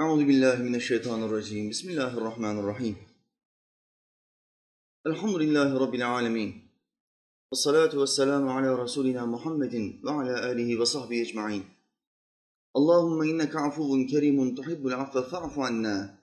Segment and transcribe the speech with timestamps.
[0.00, 1.70] أعوذ بالله من الشيطان الرجيم.
[1.70, 2.96] بسم الله الرحمن الرحيم.
[5.06, 6.68] الحمد لله رب العالمين.
[7.50, 11.64] والصلاة والسلام على رسولنا محمد وعلى آله وصحبه أجمعين.
[12.76, 16.18] اللهم إنك عفو كريم تحب العفو فاعف عنا.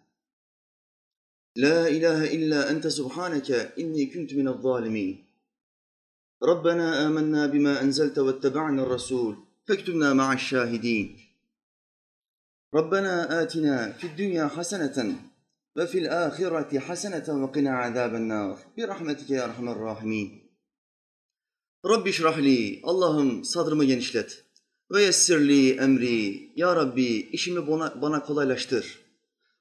[1.56, 5.26] لا إله إلا أنت سبحانك إني كنت من الظالمين.
[6.44, 9.36] ربنا آمنا بما أنزلت واتبعنا الرسول
[9.68, 11.33] فاكتبنا مع الشاهدين.
[12.74, 15.16] Rabbena atina fid dünya haseneten
[15.78, 18.58] ve fil ahireti haseneten ve qina azaben nar.
[18.78, 20.44] Bir rahmetike ya rahmer rahimin.
[21.86, 24.46] Rabbi şrahli, Allah'ım genişlet.
[24.92, 29.00] Ve yessirli emri, Ya Rabbi işimi bana, bana kolaylaştır.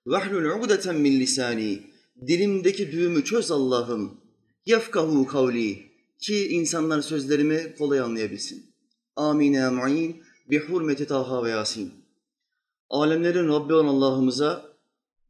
[0.06, 1.82] Vehlül ugdeten min lisani,
[2.26, 4.20] dilimdeki düğümü çöz Allah'ım.
[4.66, 5.82] Yefkahu kavli,
[6.18, 8.66] ki insanlar sözlerimi kolay anlayabilsin.
[9.16, 12.01] Amin ya mu'in, bi hurmeti taha ve yasin.
[12.92, 14.64] Alemlerin Rabbi olan Allah'ımıza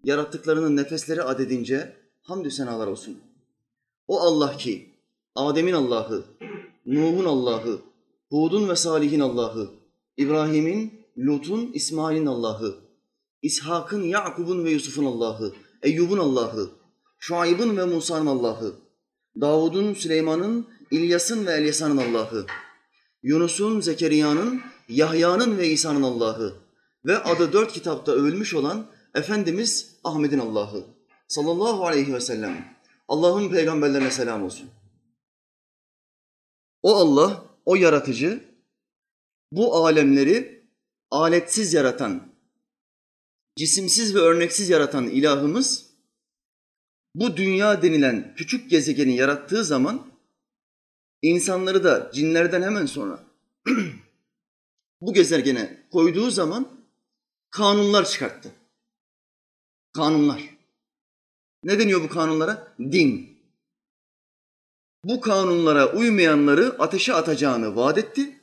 [0.05, 3.19] yarattıklarının nefesleri adedince hamdü senalar olsun.
[4.09, 4.91] O Allah ki
[5.35, 6.25] Adem'in Allah'ı,
[6.87, 7.79] Nuh'un Allah'ı,
[8.29, 9.71] Hud'un ve Salih'in Allah'ı,
[10.17, 12.75] İbrahim'in, Lut'un, İsmail'in Allah'ı,
[13.43, 16.71] İshak'ın, Yakub'un ve Yusuf'un Allah'ı, Eyyub'un Allah'ı,
[17.19, 18.75] Şuayb'ın ve Musa'nın Allah'ı,
[19.41, 22.47] Davud'un, Süleyman'ın, İlyas'ın ve Elyasa'nın Allah'ı,
[23.23, 26.62] Yunus'un, Zekeriya'nın, Yahya'nın ve İsa'nın Allah'ı
[27.05, 30.87] ve adı dört kitapta övülmüş olan Efendimiz Ahmet'in Allah'ı
[31.29, 32.79] sallallahu aleyhi ve sellem.
[33.09, 34.71] Allah'ın peygamberlerine selam olsun.
[36.83, 38.45] O Allah, o yaratıcı,
[39.53, 40.67] bu alemleri
[41.11, 42.33] aletsiz yaratan,
[43.57, 45.87] cisimsiz ve örneksiz yaratan ilahımız,
[47.15, 50.07] bu dünya denilen küçük gezegeni yarattığı zaman,
[51.23, 53.25] insanları da cinlerden hemen sonra
[55.01, 56.82] bu gezegene koyduğu zaman
[57.53, 58.53] kanunlar çıkarttı.
[59.93, 60.43] Kanunlar.
[61.65, 62.75] Ne deniyor bu kanunlara?
[62.79, 63.39] Din.
[65.05, 68.41] Bu kanunlara uymayanları ateşe atacağını vaat etti.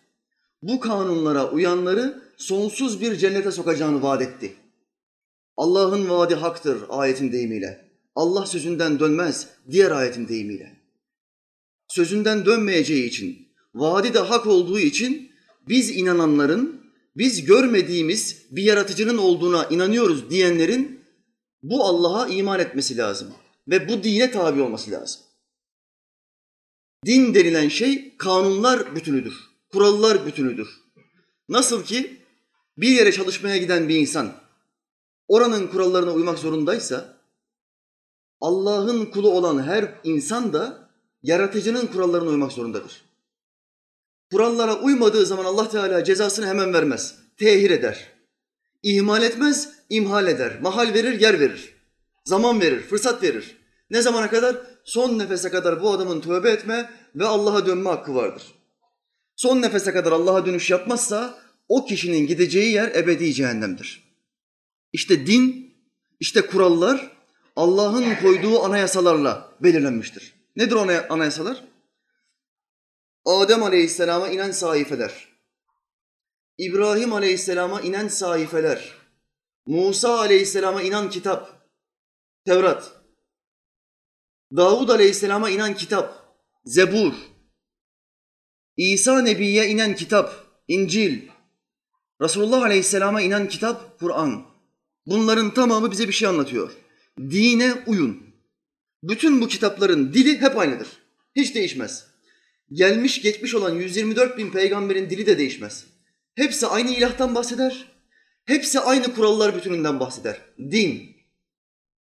[0.62, 4.56] Bu kanunlara uyanları sonsuz bir cennete sokacağını vaat etti.
[5.58, 7.90] Allah'ın vaadi haktır ayetin deyimiyle.
[8.16, 10.80] Allah sözünden dönmez diğer ayetin deyimiyle.
[11.88, 15.32] Sözünden dönmeyeceği için, vaadi de hak olduğu için
[15.68, 16.79] biz inananların,
[17.16, 21.06] biz görmediğimiz bir yaratıcının olduğuna inanıyoruz diyenlerin
[21.64, 23.34] bu Allah'a iman etmesi lazım
[23.68, 25.22] ve bu dine tabi olması lazım.
[27.06, 29.34] Din denilen şey kanunlar bütünüdür,
[29.72, 30.70] kurallar bütünüdür.
[31.50, 32.18] Nasıl ki
[32.78, 34.34] bir yere çalışmaya giden bir insan
[35.28, 37.20] oranın kurallarına uymak zorundaysa
[38.42, 40.90] Allah'ın kulu olan her insan da
[41.24, 43.09] yaratıcının kurallarına uymak zorundadır.
[44.32, 47.16] Kurallara uymadığı zaman Allah Teala cezasını hemen vermez.
[47.38, 48.14] Tehir eder.
[48.84, 50.62] İhmal etmez, imhal eder.
[50.62, 51.74] Mahal verir, yer verir.
[52.26, 53.58] Zaman verir, fırsat verir.
[53.90, 54.58] Ne zamana kadar?
[54.84, 58.44] Son nefese kadar bu adamın tövbe etme ve Allah'a dönme hakkı vardır.
[59.36, 64.04] Son nefese kadar Allah'a dönüş yapmazsa o kişinin gideceği yer ebedi cehennemdir.
[64.94, 65.74] İşte din,
[66.20, 67.12] işte kurallar
[67.56, 70.34] Allah'ın koyduğu anayasalarla belirlenmiştir.
[70.56, 71.64] Nedir o anayasalar?
[73.26, 75.28] Adem Aleyhisselam'a inen sahifeler,
[76.58, 78.94] İbrahim Aleyhisselam'a inen sahifeler,
[79.66, 81.72] Musa Aleyhisselam'a inen kitap,
[82.46, 82.92] Tevrat,
[84.56, 86.36] Davud Aleyhisselam'a inen kitap,
[86.66, 87.14] Zebur,
[88.78, 91.28] İsa Nebi'ye inen kitap, İncil,
[92.22, 94.46] Resulullah Aleyhisselam'a inen kitap, Kur'an.
[95.06, 96.72] Bunların tamamı bize bir şey anlatıyor.
[97.20, 98.24] Dine uyun.
[99.04, 100.88] Bütün bu kitapların dili hep aynıdır.
[101.36, 102.09] Hiç değişmez.
[102.74, 105.86] Gelmiş geçmiş olan 124 bin peygamberin dili de değişmez.
[106.36, 107.86] Hepsi aynı ilahtan bahseder.
[108.46, 110.42] Hepsi aynı kurallar bütününden bahseder.
[110.60, 111.16] Din.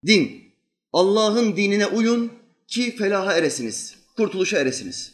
[0.07, 0.55] Din.
[0.93, 2.33] Allah'ın dinine uyun
[2.69, 5.13] ki felaha eresiniz, kurtuluşa eresiniz.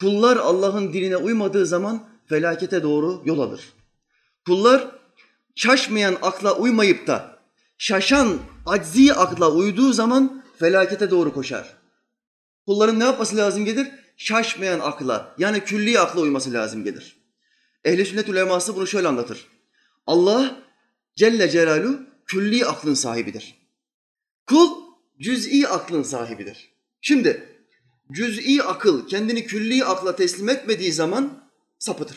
[0.00, 3.72] Kullar Allah'ın dinine uymadığı zaman felakete doğru yol alır.
[4.46, 4.88] Kullar
[5.54, 7.38] şaşmayan akla uymayıp da
[7.78, 11.74] şaşan aczi akla uyduğu zaman felakete doğru koşar.
[12.66, 14.01] Kulların ne yapması lazım gelir?
[14.16, 17.16] Şaşmayan akla yani külli akla uyması lazım gelir.
[17.84, 19.46] Ehli sünnet uleması bunu şöyle anlatır.
[20.06, 20.62] Allah
[21.16, 23.54] Celle Celaluhu külli aklın sahibidir.
[24.46, 24.70] Kul
[25.20, 26.72] cüz'i aklın sahibidir.
[27.00, 27.48] Şimdi
[28.12, 32.16] cüz'i akıl kendini külli akla teslim etmediği zaman sapıtır.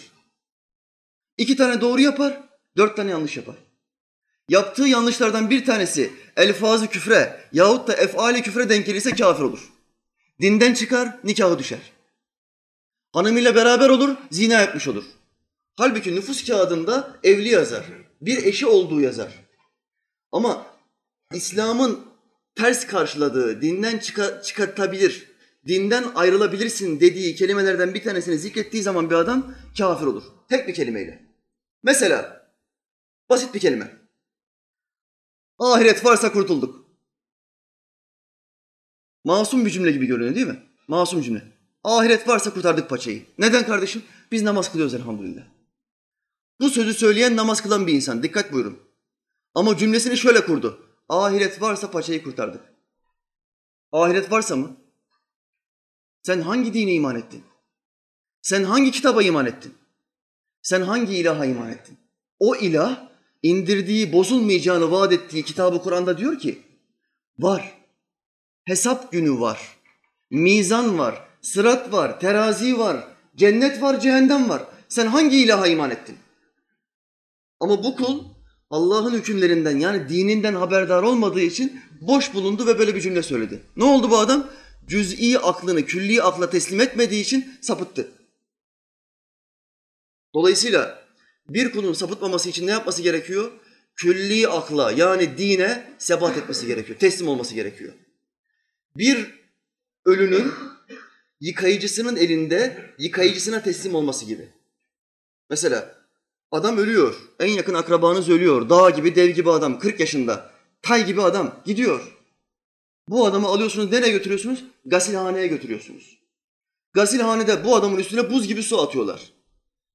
[1.37, 2.43] İki tane doğru yapar,
[2.77, 3.55] dört tane yanlış yapar.
[4.49, 9.74] Yaptığı yanlışlardan bir tanesi elfazı küfre yahut da efali küfre denk gelirse kafir olur.
[10.41, 11.91] Dinden çıkar, nikahı düşer.
[13.13, 15.03] Hanımıyla beraber olur, zina etmiş olur.
[15.75, 17.85] Halbuki nüfus kağıdında evli yazar.
[18.21, 19.45] Bir eşi olduğu yazar.
[20.31, 20.65] Ama
[21.33, 22.05] İslam'ın
[22.55, 25.31] ters karşıladığı, dinden çıka, çıkartabilir,
[25.67, 30.23] dinden ayrılabilirsin dediği kelimelerden bir tanesini zikrettiği zaman bir adam kafir olur.
[30.49, 31.25] Tek bir kelimeyle.
[31.83, 32.49] Mesela
[33.29, 33.91] basit bir kelime.
[35.59, 36.84] Ahiret varsa kurtulduk.
[39.25, 40.63] Masum bir cümle gibi görünüyor değil mi?
[40.87, 41.43] Masum cümle.
[41.83, 43.25] Ahiret varsa kurtardık paçayı.
[43.37, 44.03] Neden kardeşim?
[44.31, 45.43] Biz namaz kılıyoruz elhamdülillah.
[46.61, 48.23] Bu sözü söyleyen namaz kılan bir insan.
[48.23, 48.79] Dikkat buyurun.
[49.55, 50.79] Ama cümlesini şöyle kurdu.
[51.09, 52.61] Ahiret varsa paçayı kurtardık.
[53.91, 54.77] Ahiret varsa mı?
[56.23, 57.43] Sen hangi dine iman ettin?
[58.41, 59.73] Sen hangi kitaba iman ettin?
[60.61, 61.97] Sen hangi ilaha iman ettin?
[62.39, 63.09] O ilah
[63.43, 66.61] indirdiği, bozulmayacağını vaat ettiği kitabı Kur'an'da diyor ki,
[67.39, 67.84] var.
[68.65, 69.77] Hesap günü var.
[70.31, 71.27] Mizan var.
[71.41, 72.19] Sırat var.
[72.19, 73.07] Terazi var.
[73.35, 74.63] Cennet var, cehennem var.
[74.89, 76.17] Sen hangi ilaha iman ettin?
[77.59, 78.23] Ama bu kul
[78.69, 83.61] Allah'ın hükümlerinden yani dininden haberdar olmadığı için boş bulundu ve böyle bir cümle söyledi.
[83.75, 84.47] Ne oldu bu adam?
[84.87, 88.11] Cüz'i aklını külli akla teslim etmediği için sapıttı.
[90.33, 91.05] Dolayısıyla
[91.49, 93.51] bir kulun sapıtmaması için ne yapması gerekiyor?
[93.95, 97.93] Külli akla yani dine sebat etmesi gerekiyor, teslim olması gerekiyor.
[98.97, 99.45] Bir
[100.05, 100.51] ölünün
[101.41, 104.49] yıkayıcısının elinde yıkayıcısına teslim olması gibi.
[105.49, 105.95] Mesela
[106.51, 110.51] adam ölüyor, en yakın akrabanız ölüyor, dağ gibi dev gibi adam, 40 yaşında,
[110.81, 112.11] tay gibi adam gidiyor.
[113.09, 114.63] Bu adamı alıyorsunuz, nereye götürüyorsunuz?
[114.85, 116.17] Gasilhaneye götürüyorsunuz.
[116.93, 119.33] Gasilhanede bu adamın üstüne buz gibi su atıyorlar.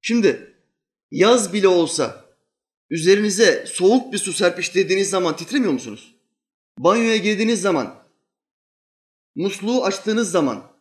[0.01, 0.55] Şimdi
[1.11, 2.25] yaz bile olsa
[2.91, 6.15] üzerinize soğuk bir su serpiştirdiğiniz zaman titremiyor musunuz?
[6.79, 8.00] Banyoya girdiğiniz zaman,
[9.35, 10.73] musluğu açtığınız zaman,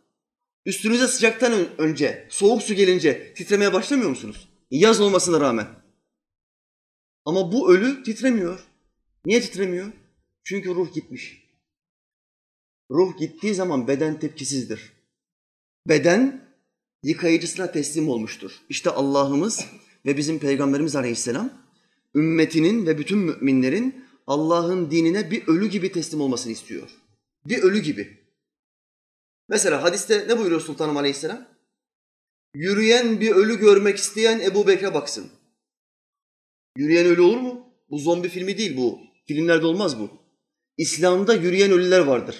[0.65, 4.49] üstünüze sıcaktan önce, soğuk su gelince titremeye başlamıyor musunuz?
[4.71, 5.67] Yaz olmasına rağmen.
[7.25, 8.59] Ama bu ölü titremiyor.
[9.25, 9.91] Niye titremiyor?
[10.43, 11.49] Çünkü ruh gitmiş.
[12.91, 14.93] Ruh gittiği zaman beden tepkisizdir.
[15.87, 16.49] Beden
[17.03, 18.51] yıkayıcısına teslim olmuştur.
[18.69, 19.65] İşte Allah'ımız
[20.05, 21.53] ve bizim Peygamberimiz Aleyhisselam
[22.15, 26.89] ümmetinin ve bütün müminlerin Allah'ın dinine bir ölü gibi teslim olmasını istiyor.
[27.45, 28.18] Bir ölü gibi.
[29.49, 31.47] Mesela hadiste ne buyuruyor Sultanım Aleyhisselam?
[32.53, 35.31] Yürüyen bir ölü görmek isteyen Ebu Bekir'e baksın.
[36.77, 37.73] Yürüyen ölü olur mu?
[37.89, 38.99] Bu zombi filmi değil bu.
[39.27, 40.09] Filmlerde olmaz bu.
[40.77, 42.35] İslam'da yürüyen ölüler vardır.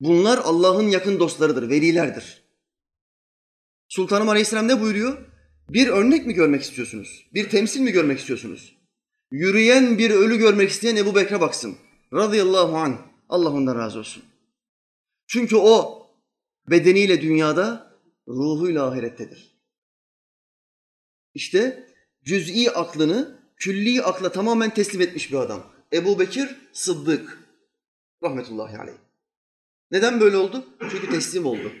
[0.00, 2.42] Bunlar Allah'ın yakın dostlarıdır, velilerdir.
[3.88, 5.18] Sultanım Aleyhisselam ne buyuruyor?
[5.68, 7.26] Bir örnek mi görmek istiyorsunuz?
[7.34, 8.76] Bir temsil mi görmek istiyorsunuz?
[9.30, 11.76] Yürüyen bir ölü görmek isteyen Ebu Bekir'e baksın.
[12.12, 12.98] Radıyallahu anh.
[13.28, 14.29] Allah ondan razı olsun.
[15.32, 16.06] Çünkü o
[16.70, 17.96] bedeniyle dünyada,
[18.28, 19.56] ruhuyla ahirettedir.
[21.34, 21.86] İşte
[22.24, 25.72] cüz'i aklını külli akla tamamen teslim etmiş bir adam.
[25.92, 27.38] Ebu Bekir Sıddık.
[28.22, 28.96] Rahmetullahi aleyh.
[29.90, 30.66] Neden böyle oldu?
[30.90, 31.72] Çünkü teslim oldu.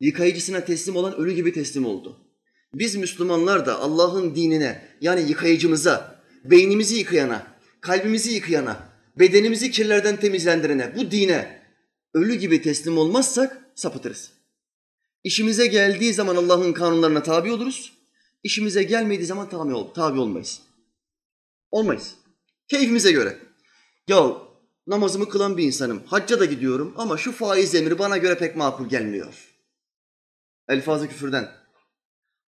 [0.00, 2.20] Yıkayıcısına teslim olan ölü gibi teslim oldu.
[2.74, 7.46] Biz Müslümanlar da Allah'ın dinine yani yıkayıcımıza, beynimizi yıkayana,
[7.80, 8.88] kalbimizi yıkayana,
[9.18, 11.57] bedenimizi kirlerden temizlendirene, bu dine
[12.14, 14.32] ölü gibi teslim olmazsak sapıtırız.
[15.24, 17.92] İşimize geldiği zaman Allah'ın kanunlarına tabi oluruz.
[18.42, 20.62] İşimize gelmediği zaman tabi, ol, tabi olmayız.
[21.70, 22.14] Olmayız.
[22.68, 23.38] Keyfimize göre.
[24.08, 24.32] Ya
[24.86, 26.02] namazımı kılan bir insanım.
[26.06, 29.54] Hacca da gidiyorum ama şu faiz emri bana göre pek makul gelmiyor.
[30.68, 31.48] Elfazı küfürden.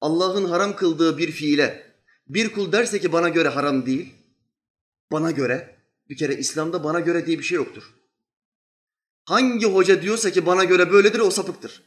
[0.00, 1.90] Allah'ın haram kıldığı bir fiile
[2.29, 4.14] bir kul derse ki bana göre haram değil,
[5.12, 5.76] bana göre,
[6.09, 7.95] bir kere İslam'da bana göre diye bir şey yoktur.
[9.25, 11.83] Hangi hoca diyorsa ki bana göre böyledir o sapıktır.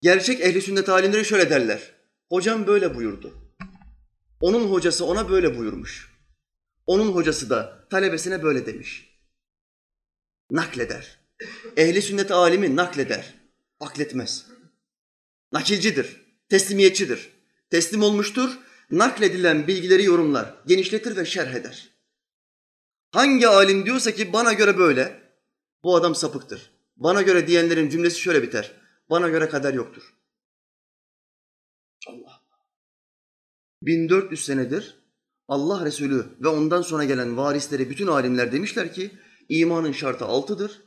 [0.00, 1.94] Gerçek ehli sünnet alimleri şöyle derler.
[2.28, 3.34] Hocam böyle buyurdu.
[4.40, 6.14] Onun hocası ona böyle buyurmuş.
[6.86, 9.18] Onun hocası da talebesine böyle demiş.
[10.50, 11.18] Nakleder.
[11.76, 13.34] Ehli sünnet alimi nakleder.
[13.80, 14.46] Akletmez.
[15.52, 17.30] Nakilcidir, teslimiyetçidir.
[17.70, 18.50] Teslim olmuştur,
[18.90, 21.90] nakledilen bilgileri yorumlar, genişletir ve şerh eder.
[23.10, 25.23] Hangi alim diyorsa ki bana göre böyle,
[25.84, 26.70] bu adam sapıktır.
[26.96, 28.72] Bana göre diyenlerin cümlesi şöyle biter.
[29.10, 30.14] Bana göre kader yoktur.
[32.08, 32.44] Allah.
[33.82, 35.04] 1400 senedir
[35.48, 39.10] Allah Resulü ve ondan sonra gelen varisleri bütün alimler demişler ki
[39.48, 40.82] imanın şartı altıdır.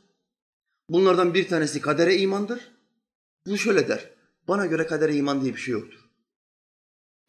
[0.89, 2.71] Bunlardan bir tanesi kadere imandır.
[3.45, 4.09] Bu şöyle der.
[4.47, 5.99] Bana göre kadere iman diye bir şey yoktur.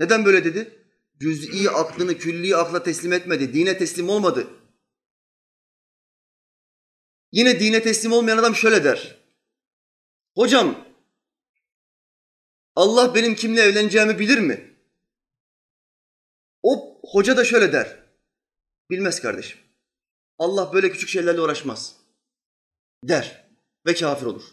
[0.01, 0.85] Neden böyle dedi?
[1.21, 3.55] Cüz'i aklını külli akla teslim etmedi.
[3.55, 4.47] Dine teslim olmadı.
[7.33, 9.19] Yine dine teslim olmayan adam şöyle der.
[10.35, 10.89] Hocam
[12.77, 14.77] Allah benim kimle evleneceğimi bilir mi?
[16.63, 17.99] O hoca da şöyle der.
[18.91, 19.59] Bilmez kardeşim.
[20.39, 21.97] Allah böyle küçük şeylerle uğraşmaz.
[23.05, 23.45] Der
[23.87, 24.45] ve kafir olur.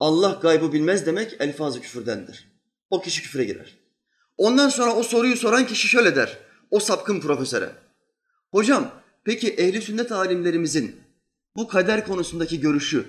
[0.00, 2.48] Allah gaybı bilmez demek elfazı küfürdendir.
[2.90, 3.78] O kişi küfre girer.
[4.36, 6.38] Ondan sonra o soruyu soran kişi şöyle der.
[6.70, 7.72] O sapkın profesöre.
[8.50, 11.00] Hocam peki ehli sünnet alimlerimizin
[11.56, 13.06] bu kader konusundaki görüşü,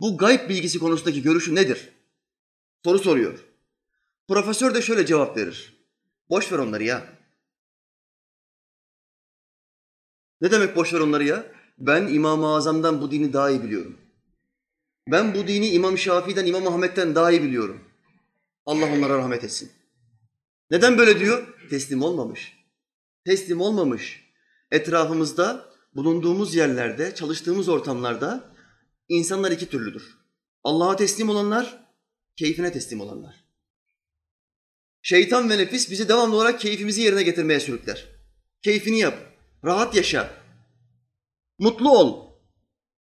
[0.00, 1.88] bu gayb bilgisi konusundaki görüşü nedir?
[2.84, 3.44] Soru soruyor.
[4.28, 5.86] Profesör de şöyle cevap verir.
[6.30, 7.06] Boş ver onları ya.
[10.40, 11.46] Ne demek boş ver onları ya?
[11.78, 13.98] Ben İmam-ı Azam'dan bu dini daha iyi biliyorum.
[15.08, 17.84] Ben bu dini İmam Şafii'den, İmam Ahmet'ten daha iyi biliyorum.
[18.66, 19.72] Allah onlara rahmet etsin.
[20.70, 21.68] Neden böyle diyor?
[21.70, 22.58] Teslim olmamış.
[23.24, 24.23] Teslim olmamış.
[24.74, 28.54] Etrafımızda, bulunduğumuz yerlerde, çalıştığımız ortamlarda
[29.08, 30.18] insanlar iki türlüdür.
[30.64, 31.86] Allah'a teslim olanlar,
[32.36, 33.44] keyfine teslim olanlar.
[35.02, 38.08] Şeytan ve nefis bizi devamlı olarak keyfimizi yerine getirmeye sürükler.
[38.62, 39.18] Keyfini yap,
[39.64, 40.30] rahat yaşa,
[41.58, 42.32] mutlu ol,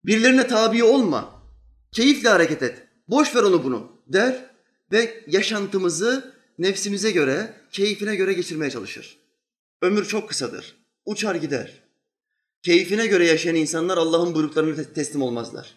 [0.04, 1.42] birilerine tabi olma,
[1.92, 4.50] keyifle hareket et, boş ver onu bunu der
[4.92, 9.18] ve yaşantımızı nefsimize göre, keyfine göre geçirmeye çalışır.
[9.82, 10.77] Ömür çok kısadır,
[11.08, 11.82] uçar gider.
[12.62, 15.76] Keyfine göre yaşayan insanlar Allah'ın buyruklarına teslim olmazlar.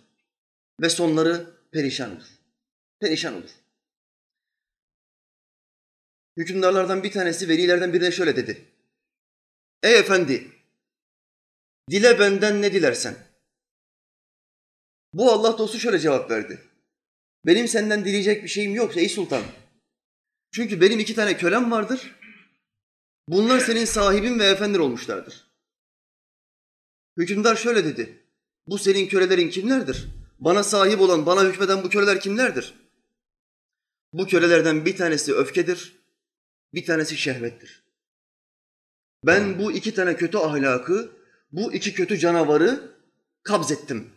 [0.81, 2.27] Ve sonları perişan olur.
[3.00, 3.50] Perişan olur.
[6.38, 8.65] Hükümdarlardan bir tanesi velilerden birine şöyle dedi.
[9.83, 10.47] Ey efendi,
[11.89, 13.15] dile benden ne dilersen.
[15.13, 16.61] Bu Allah dostu şöyle cevap verdi.
[17.45, 19.43] Benim senden dileyecek bir şeyim yok ey sultan.
[20.51, 22.15] Çünkü benim iki tane kölem vardır.
[23.31, 25.47] Bunlar senin sahibin ve efendin olmuşlardır.
[27.17, 28.23] Hükümdar şöyle dedi.
[28.67, 30.07] Bu senin kölelerin kimlerdir?
[30.39, 32.73] Bana sahip olan, bana hükmeden bu köleler kimlerdir?
[34.13, 35.97] Bu kölelerden bir tanesi öfkedir,
[36.73, 37.83] bir tanesi şehvettir.
[39.25, 41.11] Ben bu iki tane kötü ahlakı,
[41.51, 42.91] bu iki kötü canavarı
[43.43, 44.09] kabzettim.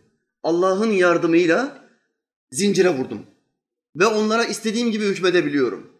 [0.42, 1.88] Allah'ın yardımıyla
[2.50, 3.26] zincire vurdum.
[3.96, 5.92] Ve onlara istediğim gibi hükmedebiliyorum.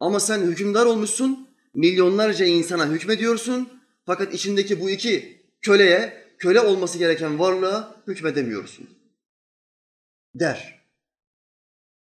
[0.00, 3.68] Ama sen hükümdar olmuşsun, milyonlarca insana hükmediyorsun.
[4.06, 8.88] Fakat içindeki bu iki köleye, köle olması gereken varlığa hükmedemiyorsun.
[10.34, 10.84] Der.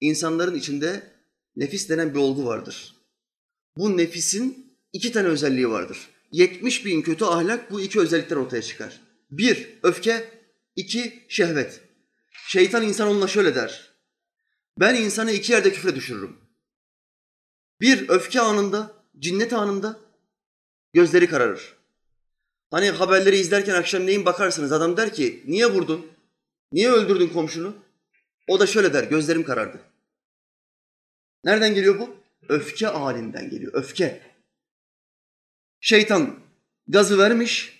[0.01, 1.03] İnsanların içinde
[1.56, 2.96] nefis denen bir olgu vardır.
[3.77, 6.10] Bu nefisin iki tane özelliği vardır.
[6.32, 9.01] 70 bin kötü ahlak bu iki özellikten ortaya çıkar.
[9.32, 10.44] Bir, öfke.
[10.75, 11.82] iki şehvet.
[12.48, 13.94] Şeytan insan onunla şöyle der.
[14.80, 16.38] Ben insanı iki yerde küfre düşürürüm.
[17.82, 20.00] Bir, öfke anında, cinnet anında
[20.93, 21.75] gözleri kararır.
[22.72, 26.08] Hani haberleri izlerken akşamleyin bakarsınız adam der ki niye vurdun?
[26.72, 27.75] Niye öldürdün komşunu?
[28.48, 29.82] O da şöyle der gözlerim karardı.
[31.43, 32.15] Nereden geliyor bu?
[32.50, 33.74] Öfke halinden geliyor.
[33.74, 34.22] Öfke.
[35.79, 36.39] Şeytan
[36.88, 37.79] gazı vermiş,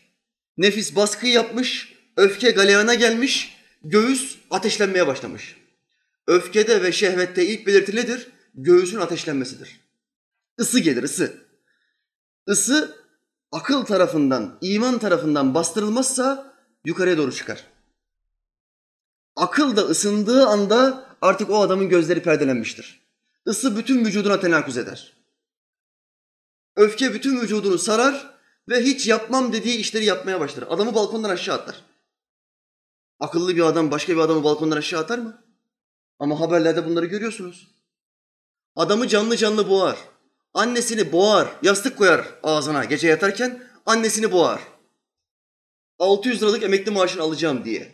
[0.58, 5.58] nefis baskı yapmış, öfke galeyana gelmiş, göğüs ateşlenmeye başlamış.
[6.28, 8.28] Öfkede ve şehvette ilk belirti nedir?
[8.56, 9.83] Göğüsün ateşlenmesidir.
[10.60, 11.48] Isı gelir, ısı.
[12.48, 12.98] Isı
[13.52, 16.54] akıl tarafından, iman tarafından bastırılmazsa
[16.86, 17.64] yukarıya doğru çıkar.
[19.36, 23.04] Akıl da ısındığı anda artık o adamın gözleri perdelenmiştir.
[23.46, 25.14] Isı bütün vücuduna tenakuz eder.
[26.76, 30.64] Öfke bütün vücudunu sarar ve hiç yapmam dediği işleri yapmaya başlar.
[30.70, 31.76] Adamı balkondan aşağı atar.
[33.20, 35.44] Akıllı bir adam başka bir adamı balkondan aşağı atar mı?
[36.20, 37.68] Ama haberlerde bunları görüyorsunuz.
[38.76, 39.98] Adamı canlı canlı boğar.
[40.54, 44.62] Annesini boğar, yastık koyar ağzına gece yatarken annesini boğar.
[46.00, 47.92] 600 liralık emekli maaşını alacağım diye.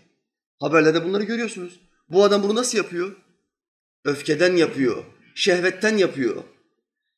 [0.59, 1.79] Haberlerde bunları görüyorsunuz.
[2.09, 3.15] Bu adam bunu nasıl yapıyor?
[4.05, 6.43] Öfkeden yapıyor, şehvetten yapıyor.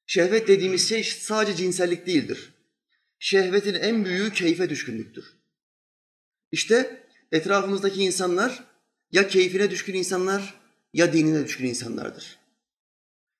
[0.05, 2.53] Şehvet dediğimiz şey sadece cinsellik değildir.
[3.19, 5.25] Şehvetin en büyüğü keyfe düşkünlüktür.
[6.51, 8.63] İşte etrafımızdaki insanlar
[9.11, 10.53] ya keyfine düşkün insanlar
[10.93, 12.39] ya dinine düşkün insanlardır.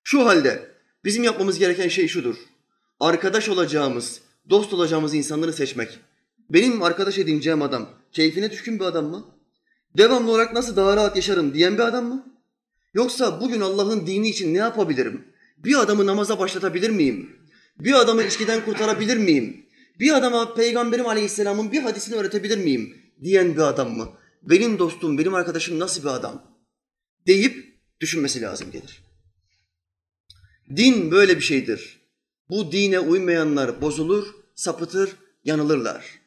[0.04, 0.71] Şu halde
[1.06, 2.36] bizim yapmamız gereken şey şudur.
[3.00, 6.00] Arkadaş olacağımız, dost olacağımız insanları seçmek.
[6.50, 9.26] Benim arkadaş edineceğim adam keyfine düşkün bir adam mı?
[9.98, 12.26] Devamlı olarak nasıl daha rahat yaşarım diyen bir adam mı?
[12.94, 15.26] Yoksa bugün Allah'ın dini için ne yapabilirim?
[15.58, 17.30] Bir adamı namaza başlatabilir miyim?
[17.80, 19.66] Bir adamı içkiden kurtarabilir miyim?
[20.00, 22.96] Bir adama Peygamberim Aleyhisselam'ın bir hadisini öğretebilir miyim?
[23.24, 24.10] Diyen bir adam mı?
[24.42, 26.44] Benim dostum, benim arkadaşım nasıl bir adam?
[27.28, 29.11] Deyip düşünmesi lazım gelir.
[30.76, 32.02] Din böyle bir şeydir.
[32.50, 36.20] Bu dine uymayanlar bozulur, sapıtır, yanılırlar.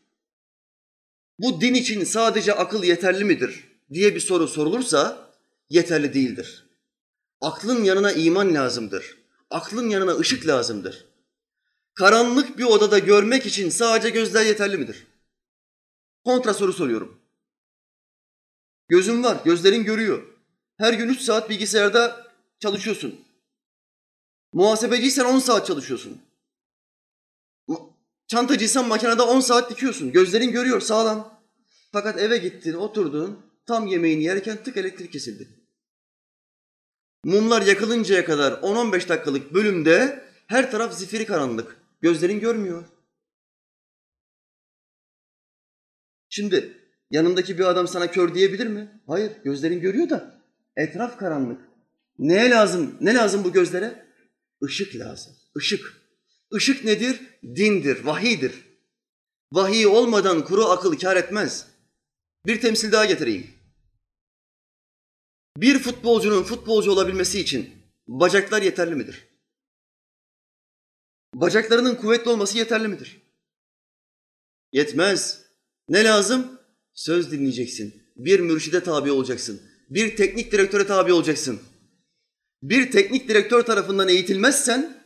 [1.39, 5.31] Bu din için sadece akıl yeterli midir diye bir soru sorulursa
[5.71, 6.67] yeterli değildir.
[7.41, 9.19] Aklın yanına iman lazımdır.
[9.51, 11.07] Aklın yanına ışık lazımdır.
[11.95, 15.07] Karanlık bir odada görmek için sadece gözler yeterli midir?
[16.25, 17.21] Kontra soru soruyorum.
[18.89, 20.23] Gözün var, gözlerin görüyor.
[20.77, 22.27] Her gün 3 saat bilgisayarda
[22.59, 23.24] çalışıyorsun.
[24.55, 26.21] Muhasebeciysen 10 saat çalışıyorsun.
[28.27, 30.13] Çantacıysan makinede 10 saat dikiyorsun.
[30.13, 31.41] Gözlerin görüyor sağlam.
[31.93, 35.49] Fakat eve gittin, oturdun, tam yemeğini yerken tık elektrik kesildi.
[37.25, 41.77] Mumlar yakılıncaya kadar 10-15 dakikalık bölümde her taraf zifiri karanlık.
[42.01, 42.85] Gözlerin görmüyor.
[46.29, 46.79] Şimdi
[47.11, 49.01] yanındaki bir adam sana kör diyebilir mi?
[49.07, 50.41] Hayır, gözlerin görüyor da
[50.77, 51.61] etraf karanlık.
[52.19, 52.97] Neye lazım?
[53.01, 54.04] Ne lazım bu gözlere?
[54.69, 55.37] Işık lazım.
[55.59, 56.05] Işık.
[56.53, 57.21] Işık nedir?
[57.43, 58.53] Dindir, vahidir.
[59.53, 61.67] Vahiy olmadan kuru akıl kar etmez.
[62.47, 63.51] Bir temsil daha getireyim.
[65.57, 67.71] Bir futbolcunun futbolcu olabilmesi için
[68.09, 69.29] bacaklar yeterli midir?
[71.35, 73.23] Bacaklarının kuvvetli olması yeterli midir?
[74.73, 75.45] Yetmez.
[75.89, 76.61] Ne lazım?
[76.95, 78.03] Söz dinleyeceksin.
[78.17, 79.63] Bir mürşide tabi olacaksın.
[79.91, 81.61] Bir teknik direktöre tabi olacaksın.
[82.65, 85.05] Bir teknik direktör tarafından eğitilmezsen,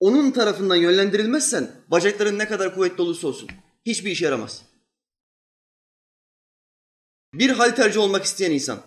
[0.00, 3.50] onun tarafından yönlendirilmezsen bacakların ne kadar kuvvetli olursa olsun
[3.86, 4.62] hiçbir işe yaramaz.
[7.34, 8.82] Bir halterci olmak isteyen insan,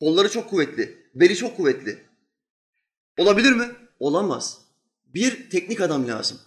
[0.00, 2.06] kolları çok kuvvetli, beli çok kuvvetli.
[3.18, 3.70] Olabilir mi?
[3.98, 4.60] Olamaz.
[5.04, 6.40] Bir teknik adam lazım.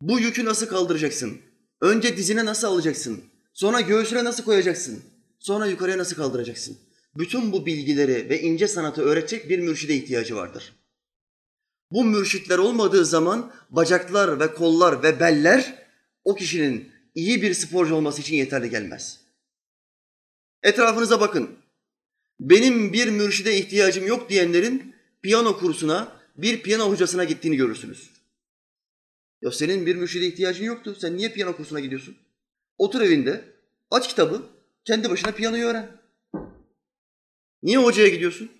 [0.00, 1.40] Bu yükü nasıl kaldıracaksın?
[1.80, 3.24] Önce dizine nasıl alacaksın?
[3.52, 5.04] Sonra göğsüne nasıl koyacaksın?
[5.38, 6.83] Sonra yukarıya nasıl kaldıracaksın?
[7.16, 10.72] Bütün bu bilgileri ve ince sanatı öğretecek bir mürşide ihtiyacı vardır.
[11.90, 15.86] Bu mürşitler olmadığı zaman bacaklar ve kollar ve beller
[16.24, 19.20] o kişinin iyi bir sporcu olması için yeterli gelmez.
[20.62, 21.50] Etrafınıza bakın.
[22.40, 28.10] Benim bir mürşide ihtiyacım yok diyenlerin piyano kursuna, bir piyano hocasına gittiğini görürsünüz.
[29.42, 30.96] Ya senin bir mürşide ihtiyacın yoktu.
[31.00, 32.16] Sen niye piyano kursuna gidiyorsun?
[32.78, 33.44] Otur evinde,
[33.90, 34.42] aç kitabı,
[34.84, 36.03] kendi başına piyanoyu öğren.
[37.64, 38.50] Niye hocaya gidiyorsun?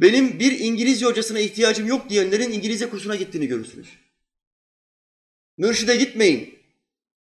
[0.00, 3.88] Benim bir İngilizce hocasına ihtiyacım yok diyenlerin İngilizce kursuna gittiğini görürsünüz.
[5.58, 6.58] Mürşide gitmeyin.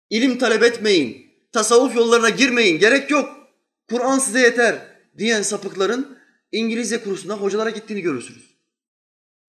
[0.09, 1.31] İlim talep etmeyin.
[1.51, 2.79] Tasavvuf yollarına girmeyin.
[2.79, 3.49] Gerek yok.
[3.89, 6.17] Kur'an size yeter diyen sapıkların
[6.51, 8.43] İngilizce kursuna hocalara gittiğini görürsünüz.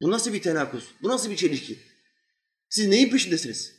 [0.03, 0.85] Bu nasıl bir tenakuz?
[1.03, 1.79] Bu nasıl bir çelişki?
[2.69, 3.73] Siz neyin peşindesiniz?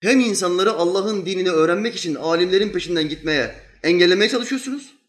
[0.00, 5.01] Hem insanları Allah'ın dinini öğrenmek için alimlerin peşinden gitmeye engellemeye çalışıyorsunuz.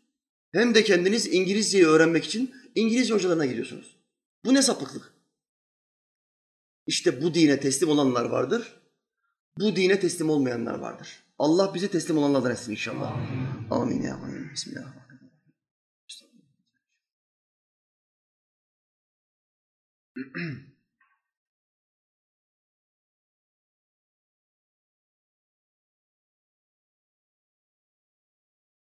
[0.53, 3.97] Hem de kendiniz İngilizceyi öğrenmek için İngilizce hocalarına gidiyorsunuz.
[4.45, 5.13] Bu ne sapıklık?
[6.87, 8.81] İşte bu dine teslim olanlar vardır.
[9.57, 11.23] Bu dine teslim olmayanlar vardır.
[11.39, 13.17] Allah bizi teslim olanlardan etsin inşallah.
[13.71, 14.51] Amin, ya Amin.
[14.53, 15.03] Bismillahirrahmanirrahim.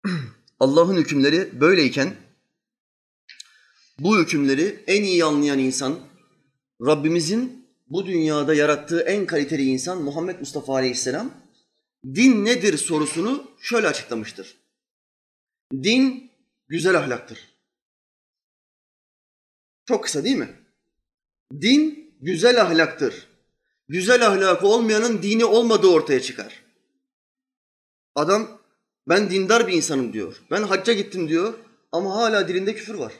[0.60, 2.16] Allah'ın hükümleri böyleyken
[3.98, 5.98] bu hükümleri en iyi anlayan insan
[6.86, 11.30] Rabbimizin bu dünyada yarattığı en kaliteli insan Muhammed Mustafa Aleyhisselam
[12.04, 14.56] din nedir sorusunu şöyle açıklamıştır.
[15.72, 16.30] Din
[16.68, 17.38] güzel ahlaktır.
[19.86, 20.48] Çok kısa değil mi?
[21.52, 23.28] Din güzel ahlaktır.
[23.88, 26.64] Güzel ahlakı olmayanın dini olmadığı ortaya çıkar.
[28.14, 28.60] Adam
[29.08, 30.36] ben dindar bir insanım diyor.
[30.50, 31.54] Ben hacca gittim diyor
[31.92, 33.12] ama hala dilinde küfür var.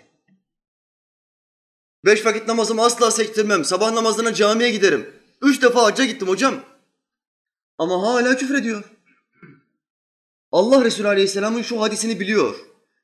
[2.04, 3.64] Beş vakit namazımı asla sektirmem.
[3.64, 5.14] Sabah namazına camiye giderim.
[5.42, 6.54] Üç defa hacca gittim hocam.
[7.78, 8.84] Ama hala küfür ediyor.
[10.52, 12.54] Allah Resulü Aleyhisselam'ın şu hadisini biliyor.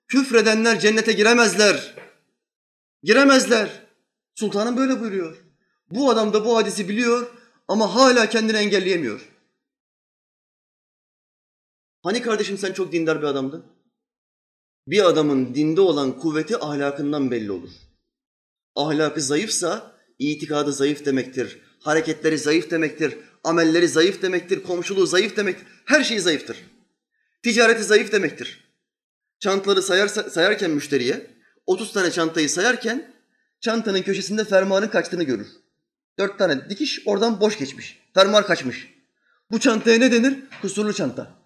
[0.09, 1.95] Küfredenler cennete giremezler.
[3.03, 3.87] Giremezler.
[4.35, 5.37] Sultanım böyle buyuruyor.
[5.90, 7.31] Bu adam da bu hadisi biliyor
[7.69, 9.30] ama hala kendini engelleyemiyor.
[12.02, 13.64] Hani kardeşim sen çok dindar bir adamdın?
[14.86, 17.70] Bir adamın dinde olan kuvveti ahlakından belli olur.
[18.76, 21.58] Ahlakı zayıfsa itikadı zayıf demektir.
[21.80, 23.18] Hareketleri zayıf demektir.
[23.44, 24.62] Amelleri zayıf demektir.
[24.62, 25.66] Komşuluğu zayıf demektir.
[25.84, 26.56] Her şey zayıftır.
[27.42, 28.70] Ticareti zayıf demektir.
[29.38, 31.30] Çantaları sayar, sayarken müşteriye
[31.66, 33.14] 30 tane çantayı sayarken
[33.60, 35.48] çantanın köşesinde fermuarın kaçtığını görür.
[36.18, 37.98] Dört tane dikiş oradan boş geçmiş.
[38.14, 38.94] Fermuar kaçmış.
[39.50, 40.38] Bu çantaya ne denir?
[40.62, 41.39] Kusurlu çanta.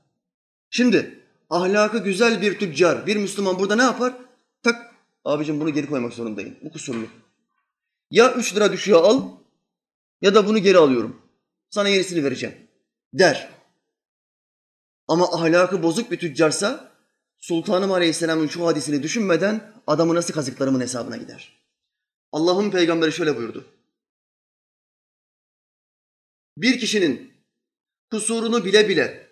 [0.76, 4.14] Şimdi ahlakı güzel bir tüccar, bir Müslüman burada ne yapar?
[4.62, 6.56] Tak abicim bunu geri koymak zorundayım.
[6.62, 7.06] Bu kusurlu.
[8.10, 9.22] Ya üç lira düşüyor al
[10.20, 11.22] ya da bunu geri alıyorum.
[11.70, 12.56] Sana yenisini vereceğim
[13.12, 13.50] der.
[15.08, 16.92] Ama ahlakı bozuk bir tüccarsa
[17.38, 21.66] Sultanım Aleyhisselam'ın şu hadisini düşünmeden adamı nasıl kazıklarımın hesabına gider.
[22.32, 23.64] Allah'ın peygamberi şöyle buyurdu.
[26.56, 27.32] Bir kişinin
[28.10, 29.23] kusurunu bile bile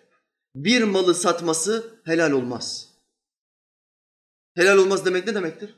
[0.55, 2.89] bir malı satması helal olmaz.
[4.55, 5.75] Helal olmaz demek ne demektir?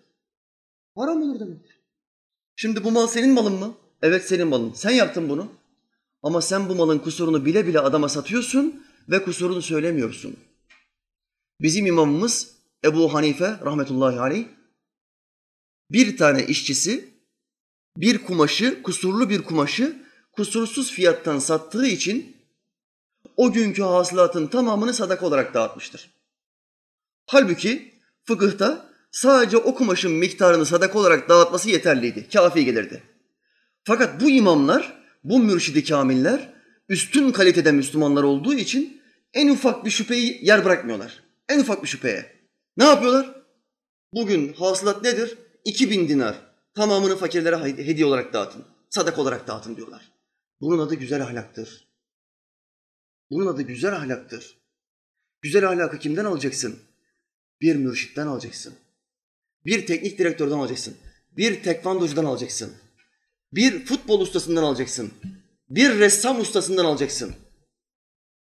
[0.95, 1.79] Haram olur demektir.
[2.55, 3.77] Şimdi bu mal senin malın mı?
[4.01, 4.73] Evet senin malın.
[4.73, 5.51] Sen yaptın bunu.
[6.23, 10.37] Ama sen bu malın kusurunu bile bile adama satıyorsun ve kusurunu söylemiyorsun.
[11.61, 14.47] Bizim imamımız Ebu Hanife rahmetullahi aleyh
[15.91, 17.09] bir tane işçisi
[17.97, 22.34] bir kumaşı, kusurlu bir kumaşı kusursuz fiyattan sattığı için
[23.37, 26.11] o günkü hasılatın tamamını sadaka olarak dağıtmıştır.
[27.25, 27.93] Halbuki
[28.23, 33.03] fıkıhta sadece o kumaşın miktarını sadaka olarak dağıtması yeterliydi, kafi gelirdi.
[33.83, 36.53] Fakat bu imamlar, bu mürşidi kamiller
[36.89, 39.01] üstün kalitede Müslümanlar olduğu için
[39.33, 41.23] en ufak bir şüpheyi yer bırakmıyorlar.
[41.49, 42.35] En ufak bir şüpheye.
[42.77, 43.35] Ne yapıyorlar?
[44.13, 45.37] Bugün hasılat nedir?
[45.65, 46.35] 2000 dinar.
[46.75, 48.65] Tamamını fakirlere hediye olarak dağıtın.
[48.89, 50.11] Sadak olarak dağıtın diyorlar.
[50.61, 51.84] Bunun adı güzel ahlaktır.
[53.31, 54.57] Bunun adı güzel ahlaktır.
[55.41, 56.79] Güzel ahlakı kimden alacaksın?
[57.61, 58.73] Bir mürşitten alacaksın.
[59.65, 60.97] Bir teknik direktörden alacaksın.
[61.31, 62.73] Bir tekvandocudan alacaksın.
[63.53, 65.11] Bir futbol ustasından alacaksın.
[65.69, 67.35] Bir ressam ustasından alacaksın.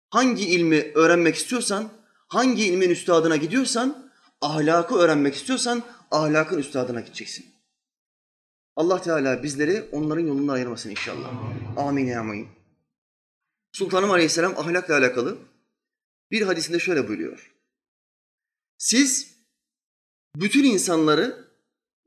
[0.09, 1.89] Hangi ilmi öğrenmek istiyorsan,
[2.27, 4.11] hangi ilmin üstadına gidiyorsan,
[4.41, 7.45] ahlakı öğrenmek istiyorsan ahlakın üstadına gideceksin.
[8.75, 11.33] Allah Teala bizleri onların yolundan ayırmasın inşallah.
[11.77, 12.56] Amin ya amin.
[13.71, 15.37] Sultanım Aleyhisselam ahlakla alakalı
[16.31, 17.55] bir hadisinde şöyle buyuruyor.
[18.77, 19.37] Siz
[20.35, 21.47] bütün insanları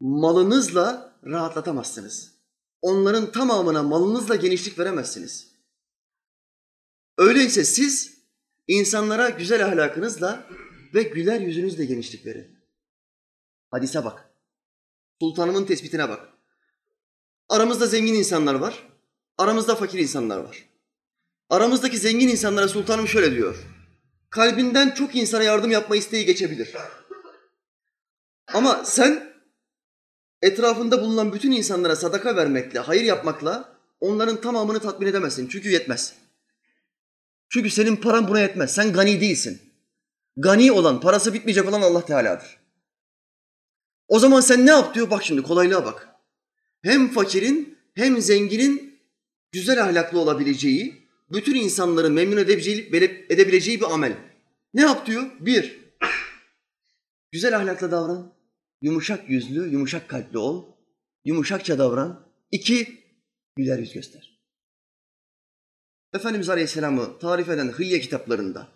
[0.01, 2.35] malınızla rahatlatamazsınız.
[2.83, 5.51] Onların tamamına malınızla genişlik veremezsiniz.
[7.19, 8.19] Öyleyse siz
[8.69, 10.49] insanlara güzel ahlakınızla
[10.95, 12.59] ve güler yüzünüzle genişlik verin.
[13.71, 14.31] Hadise bak.
[15.21, 16.29] Sultanımın tespitine bak.
[17.49, 18.89] Aramızda zengin insanlar var.
[19.39, 20.70] Aramızda fakir insanlar var.
[21.51, 23.57] Aramızdaki zengin insanlara sultanım şöyle diyor.
[24.31, 26.75] Kalbinden çok insana yardım yapma isteği geçebilir.
[28.47, 29.33] Ama sen
[30.43, 35.49] etrafında bulunan bütün insanlara sadaka vermekle, hayır yapmakla onların tamamını tatmin edemezsin.
[35.49, 36.15] Çünkü yetmez.
[37.49, 38.75] Çünkü senin paran buna yetmez.
[38.75, 39.61] Sen gani değilsin.
[40.37, 42.59] Gani olan, parası bitmeyecek olan Allah Teala'dır.
[44.09, 45.11] O zaman sen ne yap diyor?
[45.11, 46.09] Bak şimdi kolaylığa bak.
[46.83, 49.01] Hem fakirin hem zenginin
[49.53, 51.00] güzel ahlaklı olabileceği,
[51.33, 54.17] bütün insanları memnun edebileceği, bir amel.
[54.75, 55.31] Ne yap diyor?
[55.41, 55.79] Bir,
[57.33, 58.33] güzel ahlakla davran.
[58.83, 60.65] Yumuşak yüzlü, yumuşak kalpli ol.
[61.25, 62.27] Yumuşakça davran.
[62.51, 63.01] İki,
[63.57, 64.41] güler yüz göster.
[66.15, 68.69] Efendimiz Aleyhisselam'ı tarif eden hıyye kitaplarında,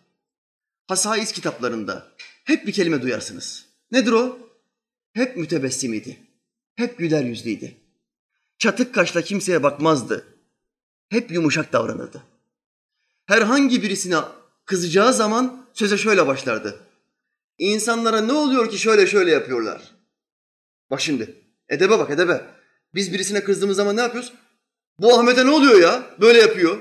[0.87, 2.12] hasais kitaplarında
[2.45, 3.67] hep bir kelime duyarsınız.
[3.90, 4.38] Nedir o?
[5.12, 6.19] Hep mütebessimiydi.
[6.77, 7.73] Hep güler yüzlüydü.
[8.59, 10.27] Çatık kaşla kimseye bakmazdı.
[11.09, 12.23] Hep yumuşak davranırdı.
[13.27, 14.17] Herhangi birisine
[14.65, 16.81] kızacağı zaman söze şöyle başlardı.
[17.59, 19.95] İnsanlara ne oluyor ki şöyle şöyle yapıyorlar?
[20.91, 22.47] Bak şimdi, edebe bak edebe.
[22.95, 24.33] Biz birisine kızdığımız zaman ne yapıyoruz?
[24.99, 26.17] Bu Ahmet'e ne oluyor ya?
[26.21, 26.81] Böyle yapıyor.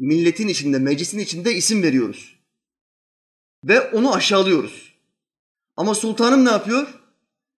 [0.00, 2.40] Milletin içinde, meclisin içinde isim veriyoruz.
[3.64, 4.94] Ve onu aşağılıyoruz.
[5.76, 6.86] Ama sultanım ne yapıyor?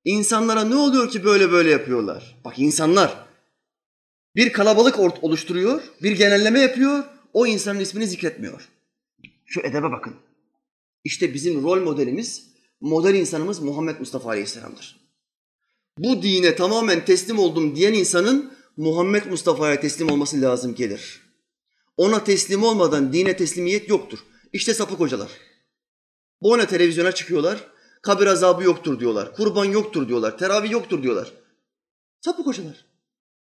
[0.05, 2.41] İnsanlara ne oluyor ki böyle böyle yapıyorlar?
[2.45, 3.27] Bak insanlar
[4.37, 8.69] bir kalabalık oluşturuyor, bir genelleme yapıyor, o insanın ismini zikretmiyor.
[9.47, 10.15] Şu edebe bakın.
[11.05, 12.47] İşte bizim rol modelimiz,
[12.81, 15.03] model insanımız Muhammed Mustafa Aleyhisselam'dır.
[15.99, 21.21] Bu dine tamamen teslim oldum diyen insanın Muhammed Mustafa'ya teslim olması lazım gelir.
[21.97, 24.19] Ona teslim olmadan dine teslimiyet yoktur.
[24.53, 25.31] İşte sapık hocalar.
[26.43, 27.67] Bu ona televizyona çıkıyorlar,
[28.03, 31.33] kabir azabı yoktur diyorlar, kurban yoktur diyorlar, teravih yoktur diyorlar.
[32.21, 32.92] Sapık hocalar.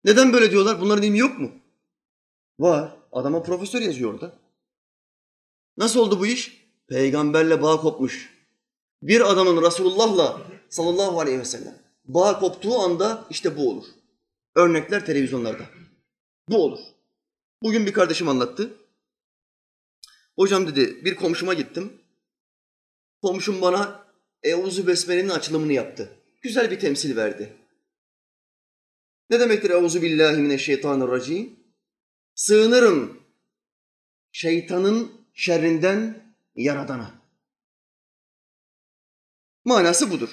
[0.04, 0.80] Neden böyle diyorlar?
[0.80, 1.52] Bunların ilmi yok mu?
[2.58, 2.96] Var.
[3.12, 4.38] Adama profesör yazıyor orada.
[5.76, 6.66] Nasıl oldu bu iş?
[6.88, 8.40] Peygamberle bağ kopmuş.
[9.02, 13.84] Bir adamın Resulullah'la sallallahu aleyhi ve sellem bağ koptuğu anda işte bu olur.
[14.54, 15.64] Örnekler televizyonlarda.
[16.48, 16.80] Bu olur.
[17.62, 18.70] Bugün bir kardeşim anlattı.
[20.36, 21.92] Hocam dedi bir komşuma gittim.
[23.22, 24.04] Komşum bana
[24.42, 26.08] Euzu Besmele'nin açılımını yaptı.
[26.42, 27.56] Güzel bir temsil verdi.
[29.30, 31.56] Ne demektir Euzu billahi mineşşeytanirracim?
[32.34, 33.22] Sığınırım
[34.32, 37.20] şeytanın şerrinden yaradana.
[39.64, 40.30] Manası budur.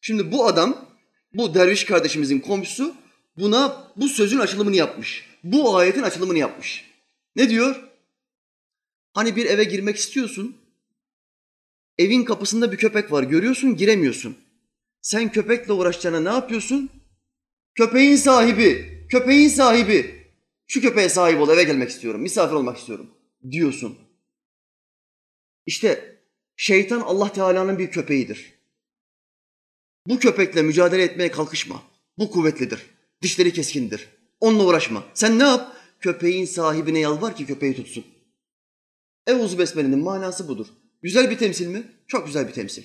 [0.00, 0.88] Şimdi bu adam,
[1.34, 2.94] bu derviş kardeşimizin komşusu
[3.36, 5.28] buna bu sözün açılımını yapmış.
[5.44, 6.90] Bu ayetin açılımını yapmış.
[7.36, 7.88] Ne diyor?
[9.14, 10.56] Hani bir eve girmek istiyorsun.
[11.98, 13.22] Evin kapısında bir köpek var.
[13.22, 14.36] Görüyorsun, giremiyorsun.
[15.00, 17.01] Sen köpekle uğraşacağına ne yapıyorsun?
[17.74, 20.22] Köpeğin sahibi, köpeğin sahibi.
[20.66, 23.10] Şu köpeğe sahip ol, eve gelmek istiyorum, misafir olmak istiyorum
[23.50, 23.98] diyorsun.
[25.66, 26.18] İşte
[26.56, 28.52] şeytan Allah Teala'nın bir köpeğidir.
[30.06, 31.82] Bu köpekle mücadele etmeye kalkışma.
[32.18, 32.86] Bu kuvvetlidir.
[33.22, 34.08] Dişleri keskindir.
[34.40, 35.04] Onunla uğraşma.
[35.14, 35.76] Sen ne yap?
[36.00, 38.04] Köpeğin sahibine yalvar ki köpeği tutsun.
[39.26, 40.66] Evuzu Besmele'nin manası budur.
[41.02, 41.82] Güzel bir temsil mi?
[42.06, 42.82] Çok güzel bir temsil.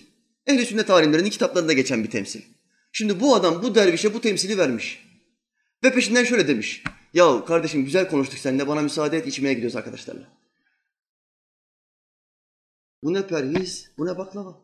[0.47, 2.41] Ehl-i sünnet alimlerinin kitaplarında geçen bir temsil.
[2.98, 5.08] Şimdi bu adam bu dervişe bu temsili vermiş.
[5.84, 6.84] Ve peşinden şöyle demiş.
[7.14, 10.28] Ya kardeşim güzel konuştuk seninle bana müsaade et içmeye gidiyoruz arkadaşlarla.
[13.04, 14.62] Bu ne perhiz, bu ne baklava.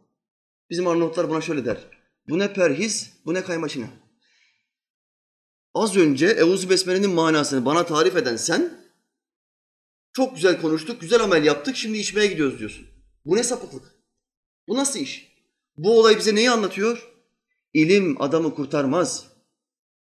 [0.69, 1.77] Bizim Arnavutlar buna şöyle der.
[2.29, 3.87] Bu ne perhiz, bu ne kaymaçına.
[5.73, 8.91] Az önce Eûzü Besmele'nin manasını bana tarif eden sen,
[10.13, 12.87] çok güzel konuştuk, güzel amel yaptık, şimdi içmeye gidiyoruz diyorsun.
[13.25, 13.95] Bu ne sapıklık?
[14.67, 15.33] Bu nasıl iş?
[15.77, 17.12] Bu olay bize neyi anlatıyor?
[17.73, 19.25] İlim adamı kurtarmaz.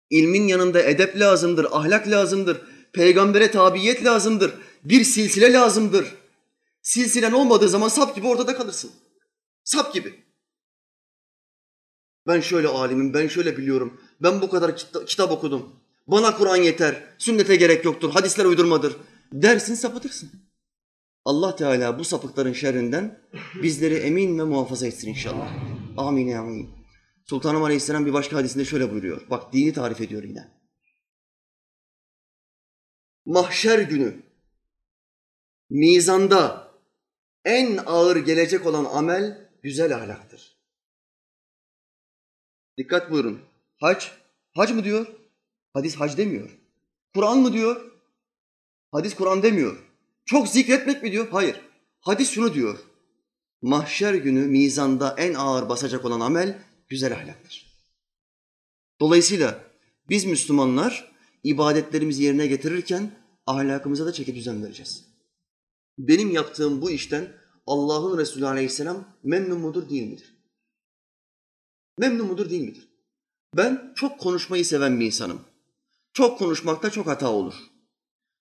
[0.10, 2.62] İlmin yanında edep lazımdır, ahlak lazımdır,
[2.94, 4.54] peygambere tabiyet lazımdır,
[4.84, 6.16] bir silsile lazımdır.
[6.82, 8.92] Silsilen olmadığı zaman sap gibi ortada kalırsın.
[9.64, 10.24] Sap gibi.
[12.28, 14.02] Ben şöyle alimim, ben şöyle biliyorum.
[14.22, 15.76] Ben bu kadar kita- kitap okudum.
[16.08, 18.96] Bana Kur'an yeter, sünnete gerek yoktur, hadisler uydurmadır.
[19.34, 20.32] Dersin sapıtırsın.
[21.26, 23.20] Allah Teala bu sapıkların şerrinden
[23.64, 25.52] bizleri emin ve muhafaza etsin inşallah.
[25.98, 26.81] Amin amin.
[27.26, 29.30] Sultanım Aleyhisselam bir başka hadisinde şöyle buyuruyor.
[29.30, 30.52] Bak dini tarif ediyor yine.
[33.26, 34.24] Mahşer günü
[35.70, 36.72] mizanda
[37.46, 40.58] en ağır gelecek olan amel güzel ahlaktır.
[42.78, 43.42] Dikkat buyurun.
[43.78, 44.06] Hac,
[44.56, 45.08] hac mı diyor?
[45.74, 46.58] Hadis hac demiyor.
[47.16, 47.92] Kur'an mı diyor?
[48.92, 49.78] Hadis Kur'an demiyor.
[50.26, 51.28] Çok zikretmek mi diyor?
[51.32, 51.62] Hayır.
[52.02, 52.80] Hadis şunu diyor.
[53.62, 57.66] Mahşer günü mizanda en ağır basacak olan amel güzel ahlaktır.
[59.00, 59.64] Dolayısıyla
[60.10, 61.12] biz Müslümanlar
[61.44, 63.12] ibadetlerimizi yerine getirirken
[63.46, 65.06] ahlakımıza da çeki düzen vereceğiz.
[65.98, 67.34] Benim yaptığım bu işten
[67.68, 70.36] Allah'ın Resulü Aleyhisselam memnun mudur değil midir?
[71.98, 72.88] Memnun mudur değil midir?
[73.58, 75.42] Ben çok konuşmayı seven bir insanım.
[76.14, 77.54] Çok konuşmakta çok hata olur.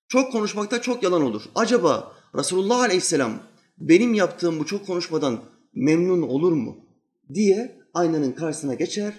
[0.08, 1.42] Çok konuşmakta çok yalan olur.
[1.54, 3.42] Acaba Resulullah Aleyhisselam
[3.78, 6.84] benim yaptığım bu çok konuşmadan memnun olur mu
[7.34, 9.14] diye aynanın karşısına geçer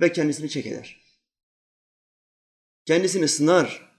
[0.00, 1.00] ve kendisini çeker.
[2.84, 3.92] Kendisini sınar,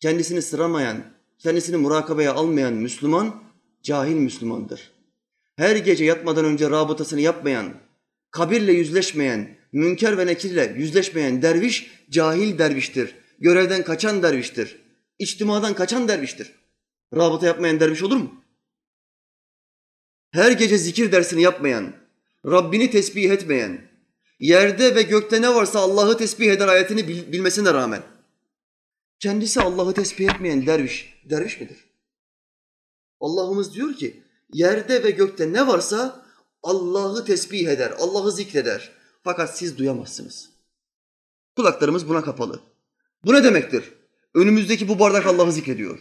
[0.00, 1.04] kendisini sıramayan,
[1.38, 3.42] kendisini murakabeye almayan Müslüman
[3.82, 4.92] cahil Müslümandır.
[5.56, 7.74] Her gece yatmadan önce rabıtasını yapmayan,
[8.30, 13.14] kabirle yüzleşmeyen, münker ve nekirle yüzleşmeyen derviş cahil derviştir.
[13.38, 14.76] Görevden kaçan derviştir.
[15.18, 16.52] İçtimadan kaçan derviştir.
[17.14, 18.44] Rabıta yapmayan derviş olur mu?
[20.30, 21.94] Her gece zikir dersini yapmayan,
[22.46, 23.88] Rabbini tesbih etmeyen,
[24.40, 28.02] yerde ve gökte ne varsa Allah'ı tesbih eder ayetini bil- bilmesine rağmen,
[29.20, 31.84] kendisi Allah'ı tesbih etmeyen derviş, derviş midir?
[33.20, 36.26] Allah'ımız diyor ki, yerde ve gökte ne varsa
[36.62, 38.92] Allah'ı tesbih eder, Allah'ı zikreder.
[39.24, 40.50] Fakat siz duyamazsınız.
[41.56, 42.60] Kulaklarımız buna kapalı.
[43.24, 43.92] Bu ne demektir?
[44.34, 45.98] Önümüzdeki bu bardak Allah'ı zikrediyor.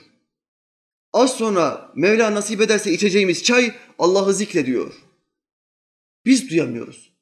[1.13, 5.04] Az sonra Mevla nasip ederse içeceğimiz çay Allah'ı zikrediyor.
[6.25, 7.13] Biz duyamıyoruz.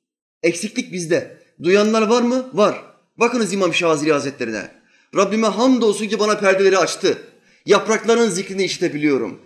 [0.44, 1.38] Eksiklik bizde.
[1.64, 2.50] Duyanlar var mı?
[2.54, 2.84] Var.
[3.18, 4.72] Bakınız İmam Şazili Hazretlerine.
[5.16, 7.18] Rabbime hamdolsun ki bana perdeleri açtı.
[7.66, 9.42] Yaprakların zikrini işitebiliyorum.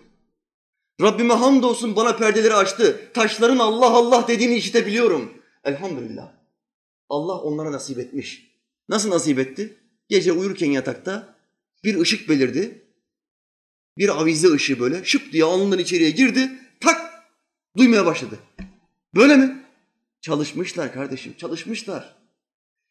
[1.01, 3.11] Rabbime hamdolsun bana perdeleri açtı.
[3.13, 5.33] Taşların Allah Allah dediğini işitebiliyorum.
[5.63, 6.31] Elhamdülillah.
[7.09, 8.51] Allah onlara nasip etmiş.
[8.89, 9.77] Nasıl nasip etti?
[10.09, 11.35] Gece uyurken yatakta
[11.83, 12.85] bir ışık belirdi.
[13.97, 16.51] Bir avize ışığı böyle şıp diye alnından içeriye girdi.
[16.79, 17.23] Tak
[17.77, 18.39] duymaya başladı.
[19.17, 19.63] Böyle mi?
[20.21, 22.15] Çalışmışlar kardeşim, çalışmışlar.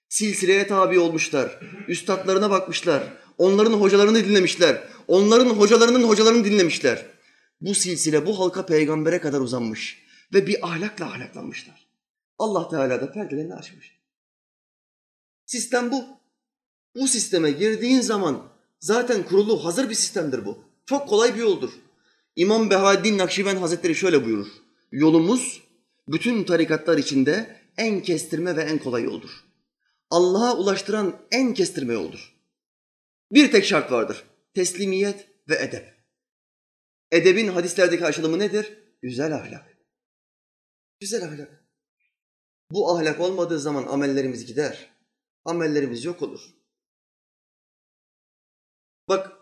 [0.09, 1.61] Silsileye tabi olmuşlar.
[1.89, 3.03] Üstadlarına bakmışlar.
[3.39, 4.89] Onların hocalarını dinlemişler.
[5.09, 7.07] Onların hocalarının hocalarını dinlemişler.
[7.61, 10.03] Bu silsile bu halka peygambere kadar uzanmış.
[10.35, 11.87] Ve bir ahlakla ahlaklanmışlar.
[12.39, 13.99] Allah Teala da perdelerini açmış.
[15.47, 16.05] Sistem bu.
[16.95, 18.43] Bu sisteme girdiğin zaman
[18.81, 20.59] zaten kurulu hazır bir sistemdir bu.
[20.87, 21.71] Çok kolay bir yoldur.
[22.37, 24.49] İmam Behaddin Nakşibend Hazretleri şöyle buyurur.
[24.93, 25.66] Yolumuz
[26.09, 29.31] bütün tarikatlar içinde en kestirme ve en kolay yoldur.
[30.11, 32.37] Allah'a ulaştıran en kestirme yoldur.
[33.33, 34.25] Bir tek şart vardır.
[34.55, 35.95] Teslimiyet ve edep.
[37.11, 38.79] Edebin hadislerdeki açılımı nedir?
[39.03, 39.77] Güzel ahlak.
[41.01, 41.67] Güzel ahlak.
[42.71, 44.91] Bu ahlak olmadığı zaman amellerimiz gider.
[45.45, 46.41] Amellerimiz yok olur.
[49.09, 49.33] Bak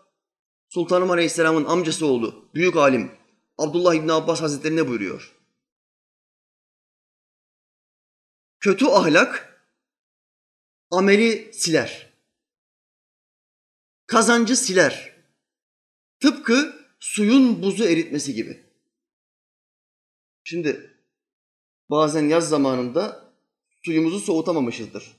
[0.69, 3.11] Sultanım Aleyhisselam'ın amcası oğlu, büyük alim
[3.57, 5.35] Abdullah İbni Abbas Hazretleri ne buyuruyor?
[8.65, 9.61] Kötü ahlak
[10.91, 12.13] ameli siler.
[14.07, 15.15] Kazancı siler.
[16.19, 18.63] Tıpkı suyun buzu eritmesi gibi.
[20.43, 20.97] Şimdi
[21.89, 23.33] bazen yaz zamanında
[23.85, 25.11] suyumuzu soğutamamışızdır.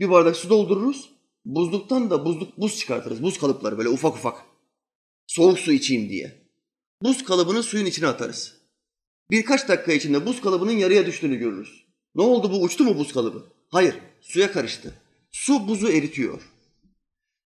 [0.00, 1.10] Bir bardak su doldururuz,
[1.44, 3.22] buzluktan da buzluk buz çıkartırız.
[3.22, 4.44] Buz kalıpları böyle ufak ufak.
[5.26, 6.42] Soğuk su içeyim diye.
[7.02, 8.60] Buz kalıbını suyun içine atarız.
[9.30, 11.87] Birkaç dakika içinde buz kalıbının yarıya düştüğünü görürüz.
[12.18, 13.46] Ne oldu bu uçtu mu buz kalıbı?
[13.68, 14.94] Hayır, suya karıştı.
[15.30, 16.42] Su buzu eritiyor.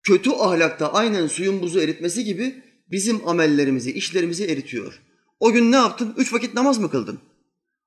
[0.02, 5.02] Kötü ahlakta aynen suyun buzu eritmesi gibi bizim amellerimizi, işlerimizi eritiyor.
[5.40, 6.14] O gün ne yaptın?
[6.16, 7.20] Üç vakit namaz mı kıldın?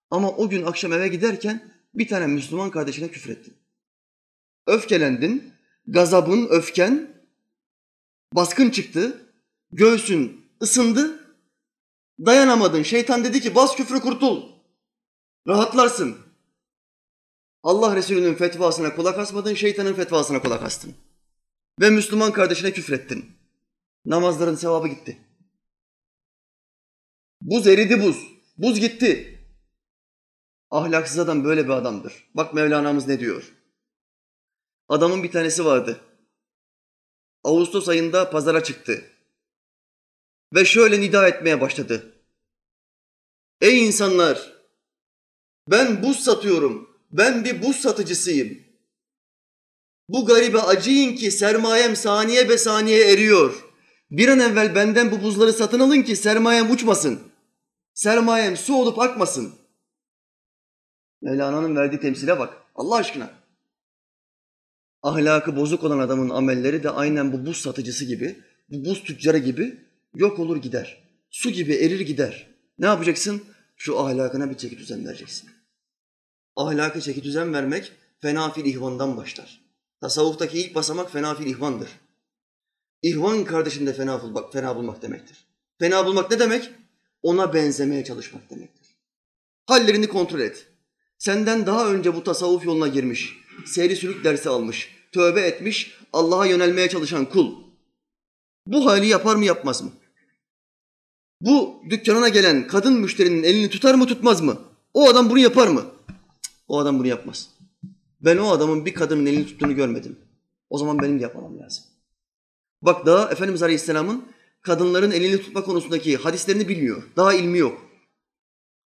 [0.10, 3.54] Ama o gün akşam eve giderken bir tane Müslüman kardeşine küfrettin.
[4.67, 5.54] Öfkelendin,
[5.88, 7.24] gazabın, öfken
[8.34, 9.22] baskın çıktı,
[9.72, 11.19] göğsün ısındı,
[12.26, 12.84] dayanamadın.
[12.84, 14.43] Şeytan dedi ki bas küfrü kurtul,
[15.48, 16.33] rahatlarsın.
[17.63, 20.95] Allah Resulü'nün fetvasına kulak asmadın, şeytanın fetvasına kulak astın.
[21.80, 23.32] Ve Müslüman kardeşine küfrettin.
[24.06, 25.17] Namazların sevabı gitti.
[27.41, 28.17] Buz eridi buz.
[28.58, 29.39] Buz gitti.
[30.71, 32.30] Ahlaksız adam böyle bir adamdır.
[32.34, 33.54] Bak Mevlana'mız ne diyor.
[34.89, 35.99] Adamın bir tanesi vardı.
[37.43, 39.10] Ağustos ayında pazara çıktı.
[40.54, 42.15] Ve şöyle nida etmeye başladı.
[43.62, 44.54] Ey insanlar!
[45.67, 46.92] Ben buz satıyorum.
[47.13, 48.60] Ben bir buz satıcısıyım.
[50.10, 53.65] Bu garibe acıyın ki sermayem saniye be saniye eriyor.
[54.12, 57.19] Bir an evvel benden bu buzları satın alın ki sermayem uçmasın.
[57.93, 59.54] Sermayem su olup akmasın.
[61.21, 62.54] Mevlana'nın verdiği temsile bak.
[62.76, 63.30] Allah aşkına.
[65.04, 69.80] Ahlakı bozuk olan adamın amelleri de aynen bu buz satıcısı gibi, bu buz tüccarı gibi
[70.15, 71.04] yok olur gider.
[71.30, 72.47] Su gibi erir gider.
[72.80, 73.43] Ne yapacaksın?
[73.78, 75.49] Şu ahlakına bir çeki düzen vereceksin.
[76.56, 79.62] Ahlaka çeki düzen vermek fenafil ihvandan başlar.
[80.02, 81.89] Tasavvuftaki ilk basamak fenafil ihvandır.
[83.02, 85.46] İhvan kardeşinde fena bulmak, fena bulmak demektir.
[85.80, 86.70] Fena bulmak ne demek?
[87.22, 88.96] Ona benzemeye çalışmak demektir.
[89.66, 90.68] Hallerini kontrol et.
[91.18, 96.89] Senden daha önce bu tasavvuf yoluna girmiş, seyri sülük dersi almış, tövbe etmiş, Allah'a yönelmeye
[96.89, 97.56] çalışan kul.
[98.68, 99.92] Bu hali yapar mı yapmaz mı?
[101.42, 104.62] Bu dükkanına gelen kadın müşterinin elini tutar mı tutmaz mı?
[104.94, 105.86] O adam bunu yapar mı?
[106.74, 107.50] O adam bunu yapmaz.
[108.22, 110.20] Ben o adamın bir kadının elini tuttuğunu görmedim.
[110.70, 111.84] O zaman benim de yapmam lazım.
[112.82, 114.26] Bak daha Efendimiz Aleyhisselam'ın
[114.62, 117.04] kadınların elini tutma konusundaki hadislerini bilmiyor.
[117.16, 117.82] Daha ilmi yok.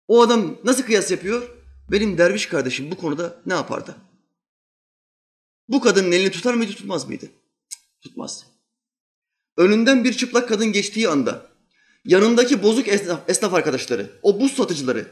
[0.07, 1.49] O adam nasıl kıyas yapıyor?
[1.91, 3.95] Benim derviş kardeşim bu konuda ne yapardı?
[5.67, 7.25] Bu kadının elini tutar mıydı tutmaz mıydı?
[7.69, 8.45] Cık, tutmazdı.
[9.57, 11.45] Önünden bir çıplak kadın geçtiği anda
[12.05, 15.07] yanındaki bozuk esnaf, esnaf arkadaşları, o buz satıcıları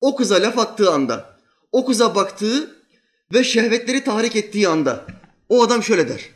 [0.00, 1.33] o kıza laf attığı anda,
[1.74, 2.84] o kıza baktığı
[3.32, 5.06] ve şehvetleri tahrik ettiği anda
[5.48, 6.30] o adam şöyle der.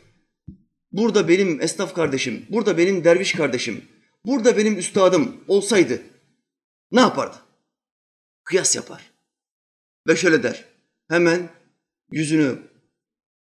[0.91, 3.85] Burada benim esnaf kardeşim, burada benim derviş kardeşim,
[4.25, 6.01] burada benim üstadım olsaydı
[6.91, 7.37] ne yapardı?
[8.43, 9.11] Kıyas yapar.
[10.07, 10.65] Ve şöyle der.
[11.09, 11.49] Hemen
[12.11, 12.59] yüzünü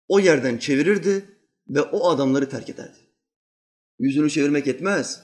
[0.08, 1.24] o yerden çevirirdi
[1.68, 2.98] ve o adamları terk ederdi.
[3.98, 5.22] Yüzünü çevirmek yetmez.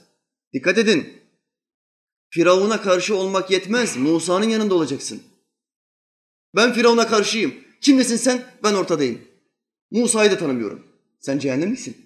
[0.53, 1.23] Dikkat edin.
[2.29, 3.97] Firavun'a karşı olmak yetmez.
[3.97, 5.23] Musa'nın yanında olacaksın.
[6.57, 7.55] Ben Firavun'a karşıyım.
[7.81, 8.45] Kimdesin sen?
[8.63, 9.21] Ben ortadayım.
[9.91, 10.87] Musa'yı da tanımıyorum.
[11.19, 11.97] Sen cehennemlisin.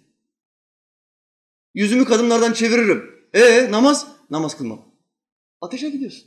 [1.73, 3.25] Yüzümü kadınlardan çeviririm.
[3.33, 4.07] E namaz?
[4.29, 4.85] Namaz kılmam.
[5.61, 6.23] Ateşe gidiyorsun.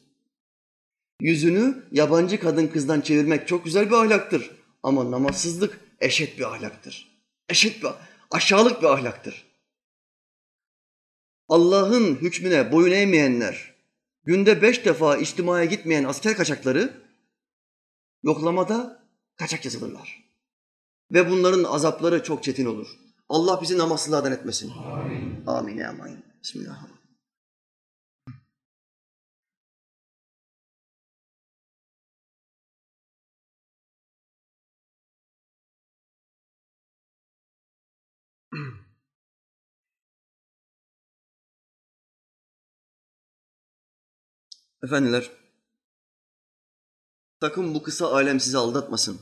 [1.21, 4.51] Yüzünü yabancı kadın kızdan çevirmek çok güzel bir ahlaktır.
[4.83, 7.19] Ama namazsızlık eşit bir ahlaktır.
[7.49, 7.91] Eşit bir,
[8.31, 9.45] aşağılık bir ahlaktır.
[11.49, 13.75] Allah'ın hükmüne boyun eğmeyenler,
[14.25, 17.04] günde beş defa içtimaya gitmeyen asker kaçakları
[18.25, 19.05] yoklamada
[19.37, 20.25] kaçak yazılırlar.
[21.13, 22.89] Ve bunların azapları çok çetin olur.
[23.29, 24.71] Allah bizi namazsızlardan etmesin.
[24.71, 25.47] Amin.
[25.47, 25.81] Amin.
[25.81, 26.25] Amin.
[26.43, 26.95] Bismillahirrahmanirrahim.
[44.85, 45.31] Efendiler,
[47.45, 49.19] sakın bu kısa alem sizi aldatmasın.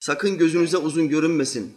[0.00, 1.76] Sakın gözünüze uzun görünmesin.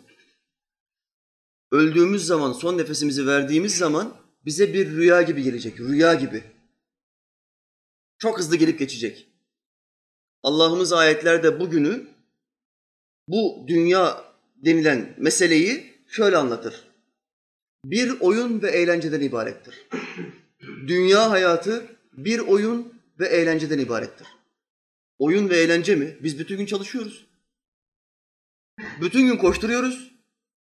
[1.72, 4.14] Öldüğümüz zaman, son nefesimizi verdiğimiz zaman
[4.46, 6.44] bize bir rüya gibi gelecek, rüya gibi.
[8.18, 9.28] Çok hızlı gelip geçecek.
[10.44, 12.08] Allah'ımız ayetlerde bugünü,
[13.28, 14.24] bu dünya
[14.56, 16.88] denilen meseleyi şöyle anlatır.
[17.86, 19.88] Bir oyun ve eğlenceden ibarettir.
[20.88, 24.37] Dünya hayatı bir oyun ve eğlenceden ibarettir.
[25.20, 26.18] Oyun ve eğlence mi?
[26.24, 27.28] Biz bütün gün çalışıyoruz.
[29.02, 30.14] Bütün gün koşturuyoruz.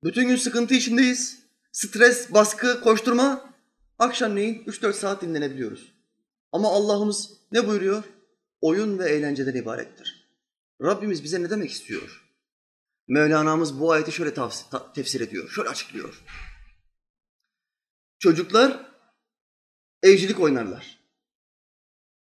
[0.03, 1.43] Bütün gün sıkıntı içindeyiz.
[1.71, 3.53] stres, baskı, koşturma
[3.99, 5.93] akşamleyin 3-4 saat dinlenebiliyoruz.
[6.51, 8.03] Ama Allah'ımız ne buyuruyor?
[8.61, 10.29] Oyun ve eğlenceden ibarettir.
[10.81, 12.23] Rabbimiz bize ne demek istiyor?
[13.07, 14.33] Mevlana'mız bu ayeti şöyle
[14.95, 16.23] tefsir ediyor, şöyle açıklıyor.
[18.19, 18.91] Çocuklar
[20.03, 20.99] evcilik oynarlar.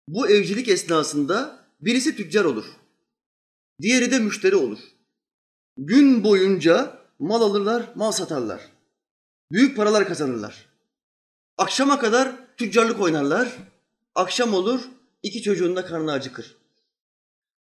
[0.07, 2.65] Bu evcilik esnasında birisi tüccar olur.
[3.81, 4.79] Diğeri de müşteri olur.
[5.77, 8.61] Gün boyunca mal alırlar, mal satarlar.
[9.51, 10.69] Büyük paralar kazanırlar.
[11.57, 13.57] Akşama kadar tüccarlık oynarlar.
[14.15, 14.81] Akşam olur,
[15.23, 16.57] iki çocuğun da karnı acıkır.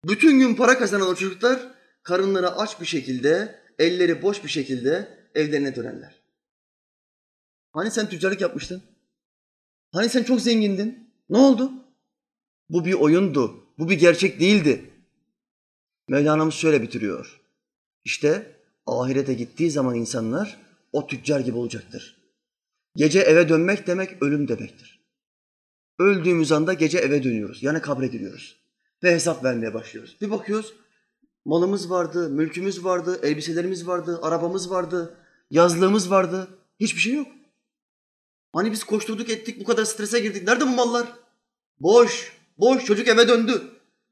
[0.04, 1.60] Bütün gün para kazanan o çocuklar
[2.02, 6.14] karınları aç bir şekilde, elleri boş bir şekilde evlerine dönerler.
[7.72, 8.82] Hani sen tüccarlık yapmıştın?
[9.92, 11.10] Hani sen çok zengindin?
[11.30, 11.72] Ne oldu?
[12.70, 13.67] Bu bir oyundu.
[13.78, 14.90] Bu bir gerçek değildi.
[16.08, 17.40] Mevlana'mız şöyle bitiriyor.
[18.04, 18.56] İşte
[18.86, 20.56] ahirete gittiği zaman insanlar
[20.92, 22.16] o tüccar gibi olacaktır.
[22.96, 25.00] Gece eve dönmek demek ölüm demektir.
[25.98, 27.62] Öldüğümüz anda gece eve dönüyoruz.
[27.62, 28.56] Yani kabre giriyoruz.
[29.02, 30.16] Ve hesap vermeye başlıyoruz.
[30.20, 30.74] Bir bakıyoruz
[31.48, 35.16] malımız vardı, mülkümüz vardı, elbiselerimiz vardı, arabamız vardı,
[35.50, 36.48] yazlığımız vardı.
[36.80, 37.28] Hiçbir şey yok.
[38.52, 40.46] Hani biz koşturduk ettik bu kadar strese girdik.
[40.46, 41.12] Nerede bu mallar?
[41.80, 42.84] Boş, boş.
[42.84, 43.62] Çocuk eve döndü.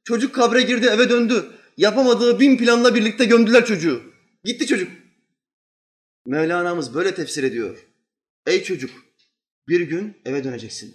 [0.04, 1.46] Çocuk kabre girdi eve döndü.
[1.76, 4.02] Yapamadığı bin planla birlikte gömdüler çocuğu.
[4.44, 4.88] Gitti çocuk.
[6.26, 7.86] Mevlana'mız böyle tefsir ediyor.
[8.46, 8.90] Ey çocuk
[9.68, 10.94] bir gün eve döneceksin.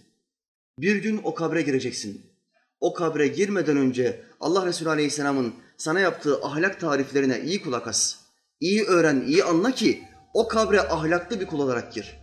[0.79, 2.31] Bir gün o kabre gireceksin.
[2.79, 8.15] O kabre girmeden önce Allah Resulü Aleyhisselam'ın sana yaptığı ahlak tariflerine iyi kulak as.
[8.59, 12.17] İyi öğren, iyi anla ki o kabre ahlaklı bir kul olarak gir.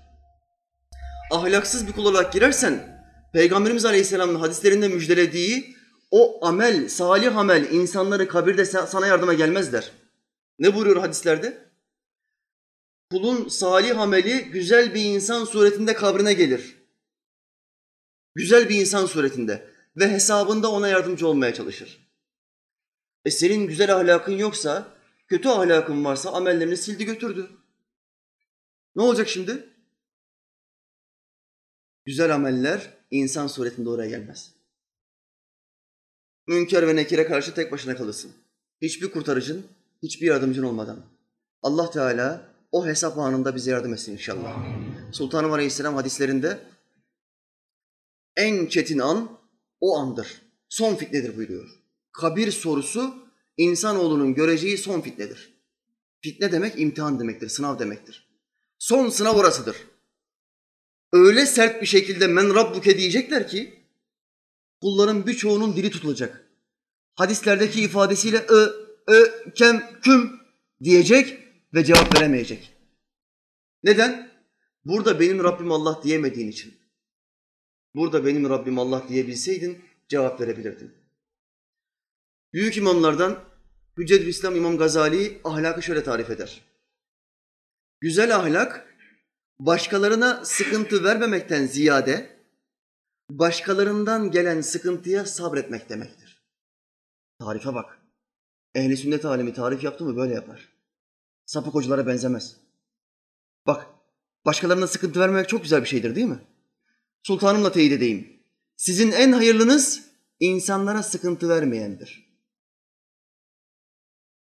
[1.33, 2.98] Ahlaksız bir kul olarak girersen
[3.33, 5.77] Peygamberimiz Aleyhisselam'ın hadislerinde müjdelediği
[6.11, 9.93] o amel, salih amel insanları kabirde sana yardıma gelmezler.
[10.59, 11.69] Ne buyuruyor hadislerde?
[13.11, 16.77] Kulun salih ameli güzel bir insan suretinde kabrine gelir.
[18.35, 22.09] Güzel bir insan suretinde ve hesabında ona yardımcı olmaya çalışır.
[23.25, 27.51] E senin güzel ahlakın yoksa, kötü ahlakın varsa amellerini sildi götürdü.
[28.97, 29.69] Ne olacak şimdi?
[32.05, 34.53] Güzel ameller insan suretinde oraya gelmez.
[36.47, 38.33] Münker ve nekire karşı tek başına kalırsın.
[38.83, 39.67] Hiçbir kurtarıcın,
[40.03, 41.05] hiçbir yardımcın olmadan.
[41.63, 44.57] Allah Teala o hesap anında bize yardım etsin inşallah.
[45.13, 46.59] Sultanım Aleyhisselam hadislerinde
[48.37, 49.39] en çetin an
[49.81, 50.43] o andır.
[50.69, 51.69] Son fitnedir buyuruyor.
[52.13, 53.15] Kabir sorusu
[53.57, 55.53] insanoğlunun göreceği son fitnedir.
[56.21, 58.29] Fitne demek imtihan demektir, sınav demektir.
[58.79, 59.77] Son sınav orasıdır.
[61.13, 63.85] Öyle sert bir şekilde men rabbuke diyecekler ki
[64.81, 66.45] kulların birçoğunun dili tutulacak.
[67.15, 70.41] Hadislerdeki ifadesiyle ı, ö, kem, küm
[70.83, 71.39] diyecek
[71.75, 72.73] ve cevap veremeyecek.
[73.83, 74.31] Neden?
[74.85, 76.75] Burada benim Rabbim Allah diyemediğin için.
[77.95, 79.79] Burada benim Rabbim Allah diyebilseydin
[80.09, 80.95] cevap verebilirdin.
[82.53, 83.49] Büyük imamlardan
[83.99, 86.63] Hüccetül İslam İmam Gazali ahlakı şöyle tarif eder.
[88.01, 88.88] Güzel ahlak
[89.61, 92.39] başkalarına sıkıntı vermemekten ziyade
[93.31, 96.43] başkalarından gelen sıkıntıya sabretmek demektir.
[97.39, 97.99] Tarife bak.
[98.75, 100.69] Ehli sünnet alemi tarif yaptı mı böyle yapar.
[101.47, 102.57] Sapık hocalara benzemez.
[103.67, 103.87] Bak,
[104.47, 106.41] başkalarına sıkıntı vermemek çok güzel bir şeydir değil mi?
[107.23, 108.43] Sultanımla teyit edeyim.
[108.77, 110.03] Sizin en hayırlınız
[110.41, 112.29] insanlara sıkıntı vermeyendir.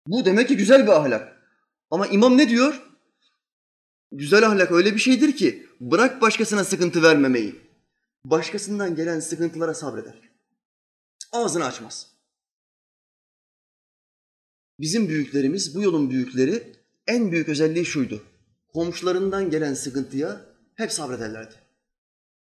[0.06, 1.38] Bu demek ki güzel bir ahlak.
[1.90, 2.87] Ama imam ne diyor?
[4.12, 7.60] Güzel ahlak öyle bir şeydir ki bırak başkasına sıkıntı vermemeyi.
[8.24, 10.30] Başkasından gelen sıkıntılara sabreder.
[11.32, 12.12] Ağzını açmaz.
[14.80, 16.72] Bizim büyüklerimiz, bu yolun büyükleri
[17.06, 18.22] en büyük özelliği şuydu.
[18.72, 20.40] Komşularından gelen sıkıntıya
[20.74, 21.54] hep sabrederlerdi.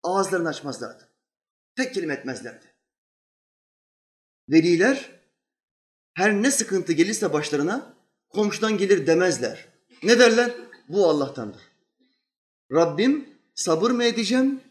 [0.04, 1.08] Ağızlarını açmazlardı.
[1.76, 2.66] Tek kelime etmezlerdi.
[4.50, 5.12] Veliler
[6.14, 7.94] her ne sıkıntı gelirse başlarına
[8.30, 9.68] komşudan gelir demezler.
[10.04, 10.67] Ne derler?
[10.88, 11.62] Bu Allah'tandır.
[12.72, 14.62] Rabbim sabır mı edeceğim,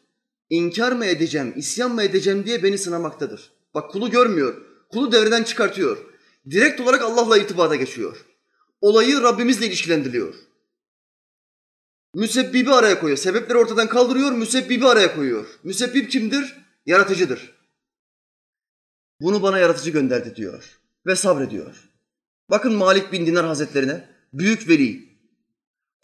[0.50, 3.52] inkar mı edeceğim, isyan mı edeceğim diye beni sınamaktadır.
[3.74, 5.98] Bak kulu görmüyor, kulu devreden çıkartıyor.
[6.50, 8.26] Direkt olarak Allah'la irtibata geçiyor
[8.80, 10.34] olayı Rabbimizle ilişkilendiriyor.
[12.14, 13.18] Müsebbibi araya koyuyor.
[13.18, 15.46] Sebepleri ortadan kaldırıyor, müsebbibi araya koyuyor.
[15.64, 16.56] Müsebbip kimdir?
[16.86, 17.56] Yaratıcıdır.
[19.20, 21.90] Bunu bana yaratıcı gönderdi diyor ve sabrediyor.
[22.50, 25.05] Bakın Malik bin Dinar Hazretlerine, büyük veli,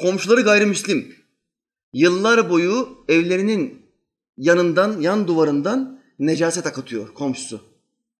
[0.01, 1.16] komşuları gayrimüslim,
[1.93, 3.86] yıllar boyu evlerinin
[4.36, 7.61] yanından, yan duvarından necaset akıtıyor komşusu.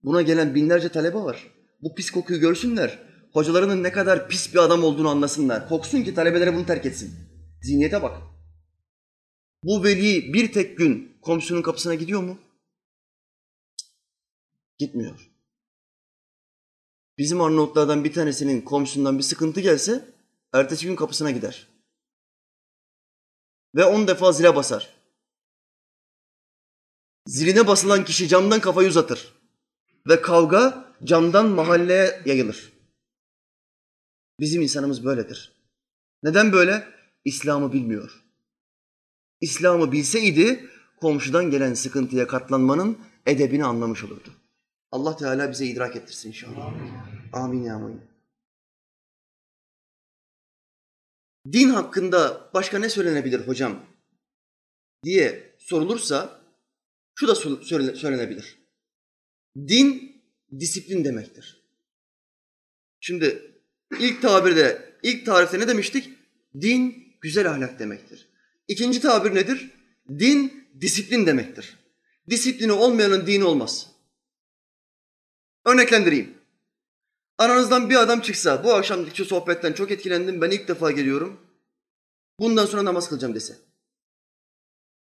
[0.05, 1.47] Buna gelen binlerce talebe var.
[1.83, 2.99] Bu pis kokuyu görsünler
[3.33, 5.69] hocalarının ne kadar pis bir adam olduğunu anlasınlar.
[5.69, 7.15] Korksun ki talebeleri bunu terk etsin.
[7.63, 8.23] Zihniyete bak.
[9.65, 12.39] Bu veli bir tek gün komşunun kapısına gidiyor mu?
[14.79, 15.31] Gitmiyor.
[17.19, 20.12] Bizim Arnavutlardan bir tanesinin komşusundan bir sıkıntı gelse
[20.53, 21.69] ertesi gün kapısına gider.
[23.75, 24.95] Ve on defa zile basar.
[27.27, 29.35] Ziline basılan kişi camdan kafayı uzatır.
[30.09, 32.73] Ve kavga camdan mahalleye yayılır.
[34.41, 35.53] Bizim insanımız böyledir.
[36.23, 36.89] Neden böyle?
[37.25, 38.25] İslam'ı bilmiyor.
[39.41, 44.29] İslam'ı bilseydi komşudan gelen sıkıntıya katlanmanın edebini anlamış olurdu.
[44.93, 46.73] Allah Teala bize idrak ettirsin inşallah.
[47.33, 48.12] Amin, ya amin.
[51.53, 53.87] Din hakkında başka ne söylenebilir hocam
[55.05, 56.41] diye sorulursa
[57.15, 57.35] şu da
[57.95, 58.59] söylenebilir.
[59.57, 60.17] Din
[60.61, 61.63] disiplin demektir.
[63.01, 63.57] Şimdi
[64.01, 66.11] ilk tabirde, ilk tarifte ne demiştik?
[66.61, 68.29] Din güzel ahlak demektir.
[68.69, 69.71] İkinci tabir nedir?
[70.09, 71.79] Din disiplin demektir.
[72.31, 73.91] Disiplini olmayanın dini olmaz.
[75.65, 76.42] Örneklendireyim.
[77.39, 81.41] Aranızdan bir adam çıksa, bu akşamki sohbetten çok etkilendim, ben ilk defa geliyorum.
[82.41, 83.59] Bundan sonra namaz kılacağım dese.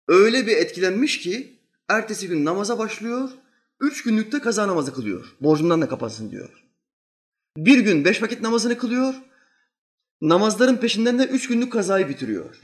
[0.08, 1.60] Öyle bir etkilenmiş ki,
[1.90, 3.30] ertesi gün namaza başlıyor,
[3.80, 5.36] üç günlükte kaza namazı kılıyor.
[5.42, 6.64] Borcumdan da kapansın diyor.
[7.58, 9.16] Bir gün beş vakit namazını kılıyor,
[10.22, 12.62] namazların peşinden de üç günlük kazayı bitiriyor.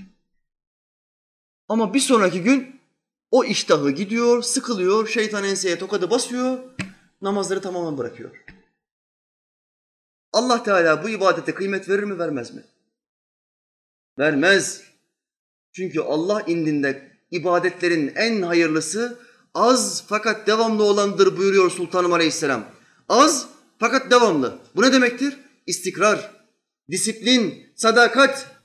[1.70, 2.80] Ama bir sonraki gün
[3.32, 6.60] o iştahı gidiyor, sıkılıyor, şeytan enseye tokadı basıyor,
[7.22, 8.32] namazları tamamen bırakıyor.
[10.34, 12.64] Allah Teala bu ibadete kıymet verir mi, vermez mi?
[14.20, 14.84] Vermez.
[15.72, 19.20] Çünkü Allah indinde ibadetlerin en hayırlısı
[19.54, 22.66] az fakat devamlı olandır buyuruyor Sultanım Aleyhisselam.
[23.10, 23.48] Az
[23.80, 24.60] fakat devamlı.
[24.76, 25.38] Bu ne demektir?
[25.66, 26.32] İstikrar,
[26.92, 28.58] disiplin, sadakat.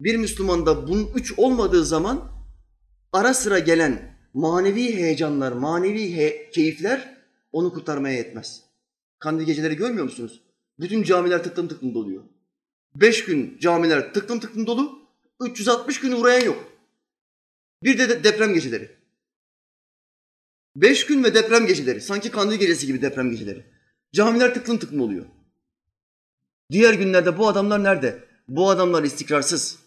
[0.00, 2.30] Bir Müslümanda bunun üç olmadığı zaman
[3.12, 7.18] ara sıra gelen manevi heyecanlar, manevi he keyifler
[7.52, 8.62] onu kurtarmaya yetmez.
[9.18, 10.42] Kandil geceleri görmüyor musunuz?
[10.80, 12.24] Bütün camiler tıklım tıklım doluyor.
[12.94, 15.08] Beş gün camiler tıklım tıklım dolu,
[15.40, 16.72] 360 gün uğrayan yok.
[17.82, 18.98] Bir de deprem geceleri.
[20.76, 22.00] Beş gün ve deprem geceleri.
[22.00, 23.66] Sanki kandil gecesi gibi deprem geceleri.
[24.12, 25.26] Camiler tıklım tıklım oluyor.
[26.70, 28.24] Diğer günlerde bu adamlar nerede?
[28.48, 29.78] Bu adamlar istikrarsız.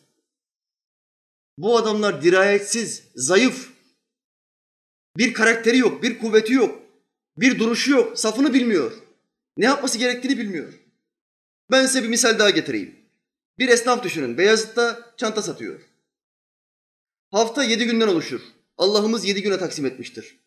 [1.57, 3.71] Bu adamlar dirayetsiz, zayıf.
[5.17, 6.79] Bir karakteri yok, bir kuvveti yok.
[7.37, 8.91] Bir duruşu yok, safını bilmiyor.
[9.57, 10.73] Ne yapması gerektiğini bilmiyor.
[11.71, 12.95] Ben size bir misal daha getireyim.
[13.59, 15.81] Bir esnaf düşünün, Beyazıt'ta çanta satıyor.
[17.31, 18.41] Hafta yedi günden oluşur.
[18.77, 20.39] Allah'ımız yedi güne taksim etmiştir.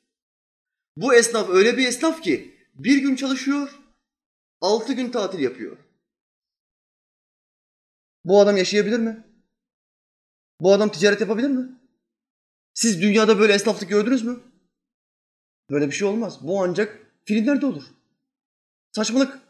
[0.97, 3.79] Bu esnaf öyle bir esnaf ki bir gün çalışıyor,
[4.61, 5.77] altı gün tatil yapıyor.
[8.25, 9.25] Bu adam yaşayabilir mi?
[10.61, 11.69] Bu adam ticaret yapabilir mi?
[12.75, 14.41] Siz dünyada böyle esnaflık gördünüz mü?
[15.71, 16.39] Böyle bir şey olmaz.
[16.47, 17.85] Bu ancak filmlerde olur.
[18.93, 19.44] Saçmalık.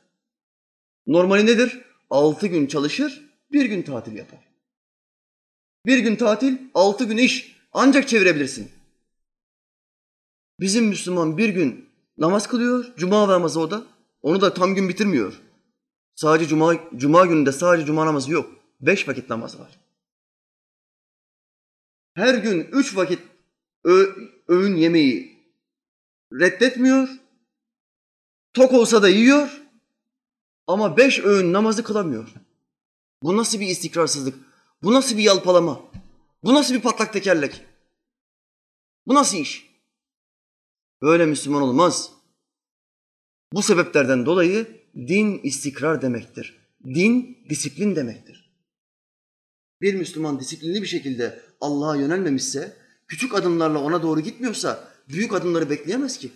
[1.06, 1.84] Normali nedir?
[2.10, 4.40] Altı gün çalışır, bir gün tatil yapar.
[5.86, 7.56] Bir gün tatil, altı gün iş.
[7.72, 8.72] Ancak çevirebilirsin.
[10.60, 11.88] Bizim Müslüman bir gün
[12.18, 13.84] namaz kılıyor, cuma namazı o da.
[14.22, 15.40] Onu da tam gün bitirmiyor.
[16.14, 18.50] Sadece cuma, cuma gününde sadece cuma namazı yok.
[18.80, 19.78] Beş vakit namaz var.
[22.14, 23.18] Her gün üç vakit
[24.48, 25.38] öğün yemeği
[26.32, 27.08] reddetmiyor.
[28.52, 29.63] Tok olsa da yiyor.
[30.66, 32.34] Ama beş öğün namazı kılamıyor.
[33.22, 34.34] Bu nasıl bir istikrarsızlık?
[34.82, 35.80] Bu nasıl bir yalpalama?
[36.44, 37.64] Bu nasıl bir patlak tekerlek?
[39.06, 39.74] Bu nasıl iş?
[41.02, 42.10] Böyle Müslüman olmaz.
[43.52, 46.56] Bu sebeplerden dolayı din istikrar demektir.
[46.84, 48.50] Din disiplin demektir.
[49.80, 52.76] Bir Müslüman disiplinli bir şekilde Allah'a yönelmemişse,
[53.08, 56.30] küçük adımlarla ona doğru gitmiyorsa büyük adımları bekleyemez ki.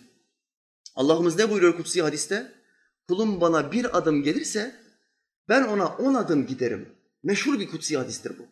[0.95, 2.58] Allah'ımız ne buyuruyor kutsi hadiste?
[3.09, 4.75] Kulum bana bir adım gelirse
[5.49, 6.89] ben ona on adım giderim.
[7.23, 8.43] Meşhur bir kutsi hadistir bu.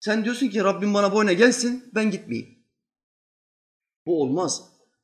[0.00, 2.58] Sen diyorsun ki Rabbim bana boyuna gelsin ben gitmeyeyim.
[4.06, 4.62] Bu olmaz.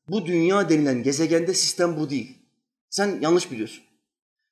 [0.08, 2.38] Bu dünya denilen gezegende sistem bu değil.
[2.90, 3.84] Sen yanlış biliyorsun.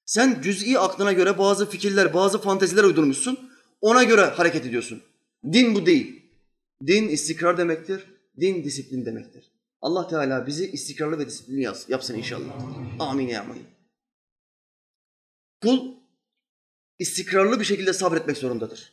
[0.05, 3.51] Sen cüz'i aklına göre bazı fikirler, bazı fanteziler uydurmuşsun.
[3.81, 5.03] Ona göre hareket ediyorsun.
[5.53, 6.23] Din bu değil.
[6.87, 8.05] Din istikrar demektir.
[8.41, 9.56] Din disiplin demektir.
[9.81, 12.53] Allah Teala bizi istikrarlı ve disiplinli yapsın inşallah.
[12.99, 13.67] Amin ya amin.
[15.63, 15.95] Kul
[16.99, 18.93] istikrarlı bir şekilde sabretmek zorundadır.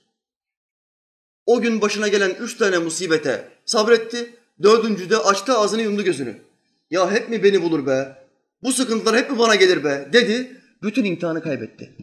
[1.46, 4.36] O gün başına gelen üç tane musibete sabretti.
[4.64, 6.42] Dördüncüde açtı ağzını yumdu gözünü.
[6.90, 8.28] Ya hep mi beni bulur be?
[8.64, 10.10] Bu sıkıntılar hep mi bana gelir be?
[10.14, 10.62] Dedi.
[10.84, 11.98] Bütün imtihanı kaybetti.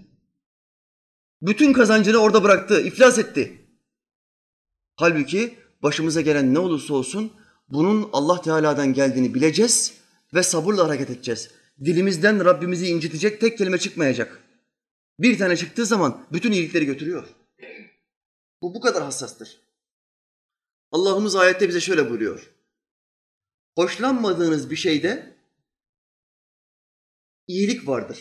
[1.42, 3.68] Bütün kazancını orada bıraktı, iflas etti.
[4.96, 7.32] Halbuki başımıza gelen ne olursa olsun
[7.70, 9.94] bunun Allah Teala'dan geldiğini bileceğiz
[10.34, 11.50] ve sabırla hareket edeceğiz.
[11.84, 14.44] Dilimizden Rabbimizi incitecek tek kelime çıkmayacak.
[15.18, 17.28] Bir tane çıktığı zaman bütün iyilikleri götürüyor.
[18.62, 19.60] Bu bu kadar hassastır.
[20.92, 22.50] Allah'ımız ayette bize şöyle buyuruyor.
[23.76, 25.36] Hoşlanmadığınız bir şeyde
[27.46, 28.18] iyilik vardır.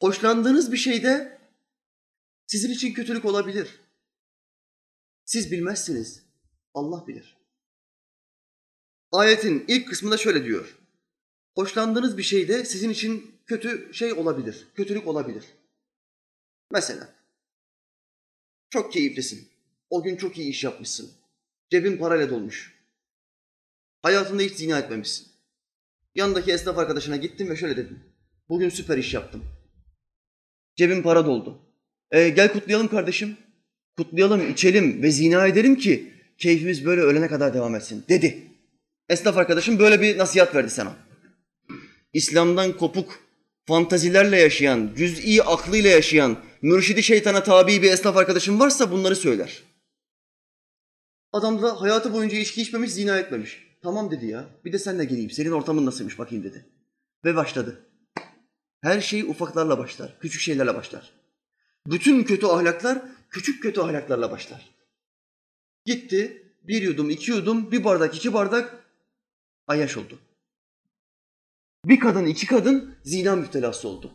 [0.00, 1.38] Hoşlandığınız bir şeyde
[2.46, 3.80] sizin için kötülük olabilir.
[5.24, 6.25] Siz bilmezsiniz.
[6.76, 7.36] Allah bilir.
[9.12, 10.78] Ayetin ilk kısmında şöyle diyor.
[11.54, 15.44] Hoşlandığınız bir şeyde sizin için kötü şey olabilir, kötülük olabilir.
[16.72, 17.14] Mesela
[18.70, 19.48] çok keyiflisin.
[19.90, 21.10] O gün çok iyi iş yapmışsın.
[21.70, 22.74] Cebin parayla dolmuş.
[24.02, 25.28] Hayatında hiç zina etmemişsin.
[26.14, 27.98] Yanındaki esnaf arkadaşına gittin ve şöyle dedin.
[28.48, 29.44] Bugün süper iş yaptım.
[30.76, 31.62] Cebim para doldu.
[32.10, 33.36] E, gel kutlayalım kardeşim.
[33.96, 38.42] Kutlayalım, içelim ve zina edelim ki keyfimiz böyle ölene kadar devam etsin dedi.
[39.08, 40.96] Esnaf arkadaşım böyle bir nasihat verdi sana.
[42.12, 43.20] İslam'dan kopuk,
[43.66, 49.62] fantazilerle yaşayan, cüz'i aklıyla yaşayan, mürşidi şeytana tabi bir esnaf arkadaşım varsa bunları söyler.
[51.32, 53.66] Adam da hayatı boyunca içki içmemiş, zina etmemiş.
[53.82, 56.66] Tamam dedi ya, bir de senle geleyim, senin ortamın nasılmış bakayım dedi.
[57.24, 57.80] Ve başladı.
[58.82, 61.12] Her şey ufaklarla başlar, küçük şeylerle başlar.
[61.86, 64.75] Bütün kötü ahlaklar küçük kötü ahlaklarla başlar.
[65.86, 68.84] Gitti, bir yudum, iki yudum, bir bardak, iki bardak
[69.66, 70.18] ayyaş oldu.
[71.84, 74.14] Bir kadın, iki kadın zina müptelası oldu.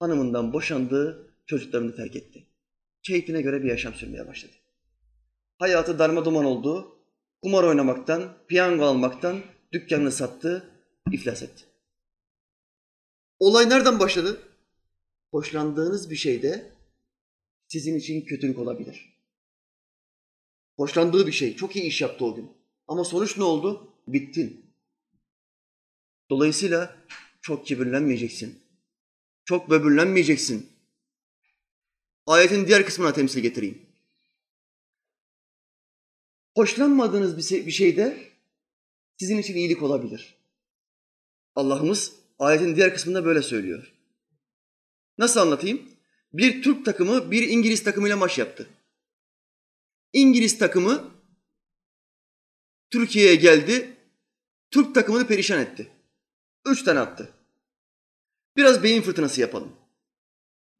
[0.00, 2.46] Hanımından boşandı, çocuklarını terk etti.
[3.02, 4.52] Keyfine göre bir yaşam sürmeye başladı.
[5.58, 6.98] Hayatı darma duman oldu.
[7.42, 9.40] Kumar oynamaktan, piyango almaktan
[9.72, 10.70] dükkanını sattı,
[11.12, 11.64] iflas etti.
[13.38, 14.42] Olay nereden başladı?
[15.30, 16.72] Hoşlandığınız bir şeyde
[17.68, 19.07] sizin için kötülük olabilir.
[20.78, 22.52] Hoşlandığı bir şey, çok iyi iş yaptı o gün.
[22.88, 23.92] Ama sonuç ne oldu?
[24.06, 24.66] Bittin.
[26.30, 26.96] Dolayısıyla
[27.40, 28.62] çok kibirlenmeyeceksin.
[29.44, 30.70] Çok böbürlenmeyeceksin.
[32.26, 33.86] Ayetin diğer kısmına temsil getireyim.
[36.54, 38.30] Hoşlanmadığınız bir şeyde
[39.16, 40.36] sizin için iyilik olabilir.
[41.54, 43.92] Allah'ımız ayetin diğer kısmında böyle söylüyor.
[45.18, 45.82] Nasıl anlatayım?
[46.32, 48.68] Bir Türk takımı bir İngiliz takımıyla maç yaptı.
[50.12, 51.10] İngiliz takımı
[52.90, 53.96] Türkiye'ye geldi,
[54.70, 55.90] Türk takımını perişan etti.
[56.66, 57.32] Üç tane attı.
[58.56, 59.72] Biraz beyin fırtınası yapalım.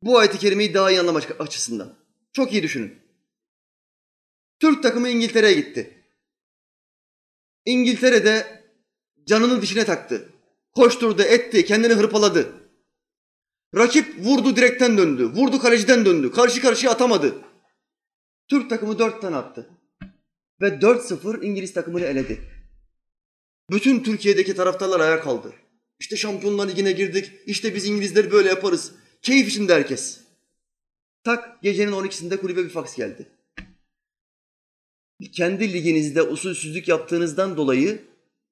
[0.02, 1.94] Bu ayet-i kerimeyi daha iyi anlamak açısından.
[2.32, 2.98] Çok iyi düşünün.
[4.60, 6.04] Türk takımı İngiltere'ye gitti.
[7.64, 8.64] İngiltere'de
[9.24, 10.32] canını dişine taktı.
[10.72, 12.52] Koşturdu, etti, kendini hırpaladı.
[13.74, 17.47] Rakip vurdu direkten döndü, vurdu kaleciden döndü, karşı karşıya atamadı.
[18.48, 19.70] Türk takımı dört tane attı.
[20.60, 22.40] Ve 4-0 İngiliz takımını eledi.
[23.70, 25.52] Bütün Türkiye'deki taraftarlar ayağa kaldı.
[26.00, 28.92] İşte Şampiyonlar Ligi'ne girdik, işte biz İngilizleri böyle yaparız.
[29.22, 30.20] Keyif içinde herkes.
[31.24, 33.26] Tak gecenin 12'sinde kulübe bir faks geldi.
[35.32, 38.02] Kendi liginizde usulsüzlük yaptığınızdan dolayı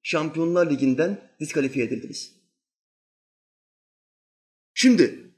[0.03, 2.31] Şampiyonlar Ligi'nden diskalifiye edildiniz.
[4.73, 5.31] Şimdi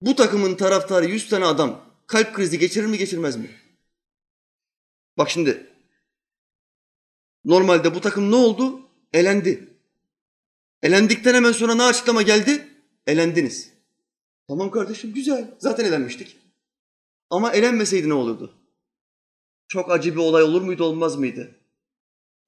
[0.00, 3.50] bu takımın taraftarı 100 tane adam kalp krizi geçirir mi geçirmez mi?
[5.18, 5.66] Bak şimdi
[7.44, 8.80] normalde bu takım ne oldu?
[9.12, 9.68] Elendi.
[10.82, 12.68] Elendikten hemen sonra ne açıklama geldi?
[13.06, 13.70] Elendiniz.
[14.48, 15.54] Tamam kardeşim güzel.
[15.58, 16.36] Zaten elenmiştik.
[17.30, 18.54] Ama elenmeseydi ne olurdu?
[19.68, 21.50] Çok acı bir olay olur muydu olmaz mıydı?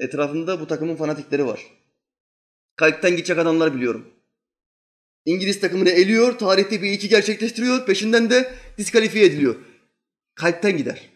[0.00, 1.66] Etrafında bu takımın fanatikleri var.
[2.76, 4.10] Kalpten gidecek adamlar biliyorum.
[5.24, 9.56] İngiliz takımını eliyor, tarihte bir iki gerçekleştiriyor, peşinden de diskalifiye ediliyor.
[10.34, 11.10] Kalpten gider.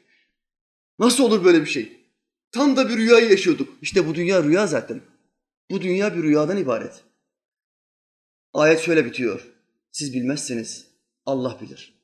[1.02, 2.06] Nasıl olur böyle bir şey?
[2.52, 3.78] Tam da bir rüyayı yaşıyorduk.
[3.82, 5.00] İşte bu dünya rüya zaten.
[5.70, 7.04] Bu dünya bir rüyadan ibaret.
[8.52, 9.52] Ayet şöyle bitiyor.
[9.90, 10.86] Siz bilmezseniz
[11.26, 11.94] Allah bilir.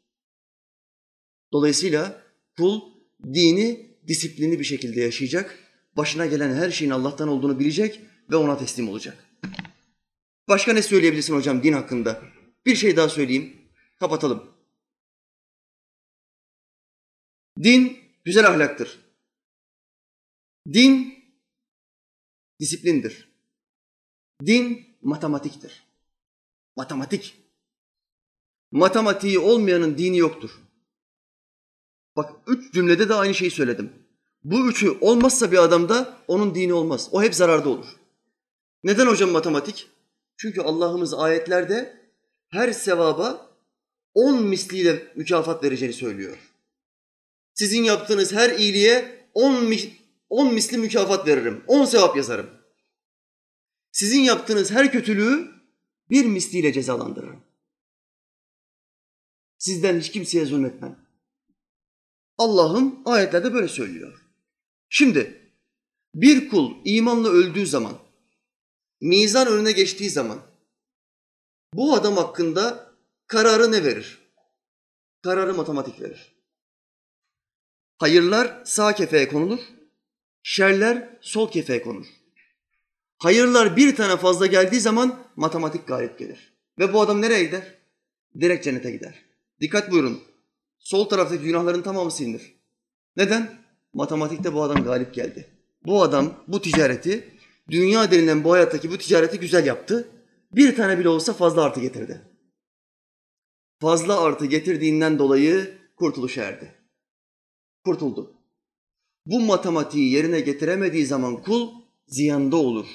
[1.52, 2.22] Dolayısıyla
[2.56, 2.80] kul
[3.24, 5.58] dini disiplinli bir şekilde yaşayacak,
[5.96, 9.24] başına gelen her şeyin Allah'tan olduğunu bilecek ve ona teslim olacak.
[10.48, 12.22] Başka ne söyleyebilirsin hocam din hakkında?
[12.66, 13.56] Bir şey daha söyleyeyim,
[13.98, 14.50] kapatalım.
[17.62, 18.98] Din güzel ahlaktır.
[20.72, 21.24] Din
[22.60, 23.28] disiplindir.
[24.46, 25.84] Din matematiktir.
[26.76, 27.36] Matematik.
[28.72, 30.50] Matematiği olmayanın dini yoktur.
[32.16, 33.92] Bak üç cümlede de aynı şeyi söyledim.
[34.44, 37.08] Bu üçü olmazsa bir adamda onun dini olmaz.
[37.12, 37.96] O hep zararda olur.
[38.84, 39.90] Neden hocam matematik?
[40.36, 42.10] Çünkü Allah'ımız ayetlerde
[42.48, 43.56] her sevaba
[44.14, 46.48] on misliyle mükafat vereceğini söylüyor.
[47.58, 49.74] Sizin yaptığınız her iyiliğe on,
[50.28, 51.64] on misli mükafat veririm.
[51.66, 52.50] On sevap yazarım.
[53.92, 55.50] Sizin yaptığınız her kötülüğü
[56.10, 57.44] bir misliyle cezalandırırım.
[59.58, 61.08] Sizden hiç kimseye zulmetmem.
[62.38, 64.26] Allah'ım ayetlerde böyle söylüyor.
[64.88, 65.52] Şimdi
[66.14, 67.98] bir kul imanla öldüğü zaman,
[69.00, 70.42] mizan önüne geçtiği zaman
[71.74, 72.92] bu adam hakkında
[73.26, 74.18] kararı ne verir?
[75.22, 76.37] Kararı matematik verir.
[77.98, 79.60] Hayırlar sağ kefeye konulur,
[80.42, 82.06] şerler sol kefeye konur.
[83.18, 86.52] Hayırlar bir tane fazla geldiği zaman matematik galip gelir.
[86.78, 87.74] Ve bu adam nereye gider?
[88.40, 89.24] Direkt cennete gider.
[89.60, 90.22] Dikkat buyurun.
[90.78, 92.54] Sol taraftaki günahların tamamı silinir.
[93.16, 93.58] Neden?
[93.92, 95.46] Matematikte bu adam galip geldi.
[95.86, 97.28] Bu adam bu ticareti,
[97.70, 100.08] dünya denilen bu hayattaki bu ticareti güzel yaptı.
[100.52, 102.20] Bir tane bile olsa fazla artı getirdi.
[103.80, 106.77] Fazla artı getirdiğinden dolayı kurtuluşa erdi.
[107.84, 108.32] Kurtuldu.
[109.26, 111.70] Bu matematiği yerine getiremediği zaman kul
[112.06, 112.86] ziyanda olur.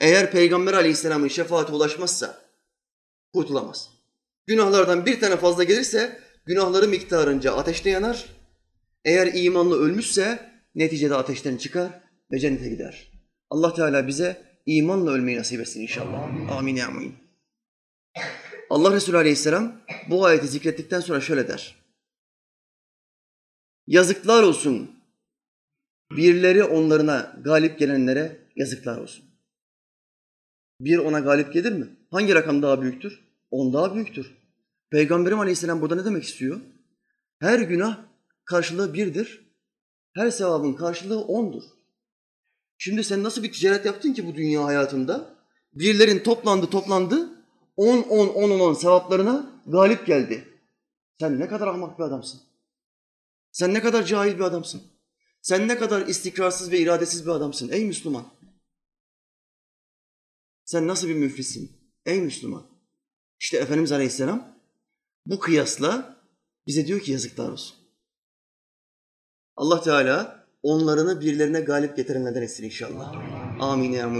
[0.00, 2.40] Eğer Peygamber aleyhisselamın şefaate ulaşmazsa
[3.34, 3.90] kurtulamaz.
[4.46, 8.26] Günahlardan bir tane fazla gelirse günahları miktarınca ateşte yanar.
[9.04, 12.00] Eğer imanlı ölmüşse neticede ateşten çıkar
[12.32, 13.12] ve cennete gider.
[13.50, 16.28] Allah Teala bize imanla ölmeyi nasip etsin inşallah.
[16.50, 17.14] Amin ya amin.
[18.70, 19.80] Allah Resulü Aleyhisselam
[20.10, 21.81] bu ayeti zikrettikten sonra şöyle der.
[23.86, 24.90] Yazıklar olsun.
[26.10, 29.24] Birileri onlarına galip gelenlere yazıklar olsun.
[30.80, 31.86] Bir ona galip gelir mi?
[32.10, 33.20] Hangi rakam daha büyüktür?
[33.50, 34.34] On daha büyüktür.
[34.90, 36.60] Peygamberim Aleyhisselam burada ne demek istiyor?
[37.38, 37.98] Her günah
[38.44, 39.46] karşılığı birdir.
[40.12, 41.62] Her sevabın karşılığı ondur.
[42.78, 45.34] Şimdi sen nasıl bir ticaret yaptın ki bu dünya hayatında?
[45.74, 47.28] Birilerin toplandı toplandı,
[47.76, 50.48] on on on on on sevaplarına galip geldi.
[51.20, 52.40] Sen ne kadar ahmak bir adamsın.
[53.52, 54.82] Sen ne kadar cahil bir adamsın.
[55.42, 58.26] Sen ne kadar istikrarsız ve iradesiz bir adamsın ey Müslüman.
[60.64, 61.72] Sen nasıl bir müflissin
[62.06, 62.66] ey Müslüman.
[63.40, 64.58] İşte Efendimiz Aleyhisselam
[65.26, 66.16] bu kıyasla
[66.66, 67.76] bize diyor ki yazıklar olsun.
[69.56, 73.12] Allah Teala onlarını birilerine galip getirenlerden etsin inşallah.
[73.60, 74.12] Amin ya.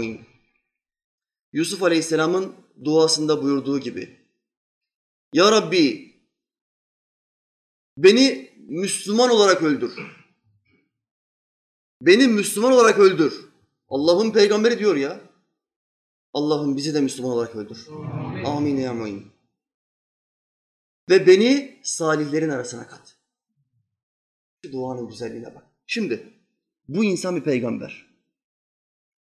[1.53, 4.19] Yusuf Aleyhisselam'ın duasında buyurduğu gibi.
[5.33, 6.13] Ya Rabbi
[7.97, 9.91] beni Müslüman olarak öldür.
[12.01, 13.33] Beni Müslüman olarak öldür.
[13.89, 15.21] Allah'ın peygamberi diyor ya.
[16.33, 17.87] Allah'ım bizi de Müslüman olarak öldür.
[17.89, 19.27] Amin, Amin ya muin.
[21.09, 23.15] Ve beni salihlerin arasına kat.
[24.65, 25.63] Şu duanın güzelliğine bak.
[25.87, 26.33] Şimdi
[26.87, 28.05] bu insan bir peygamber.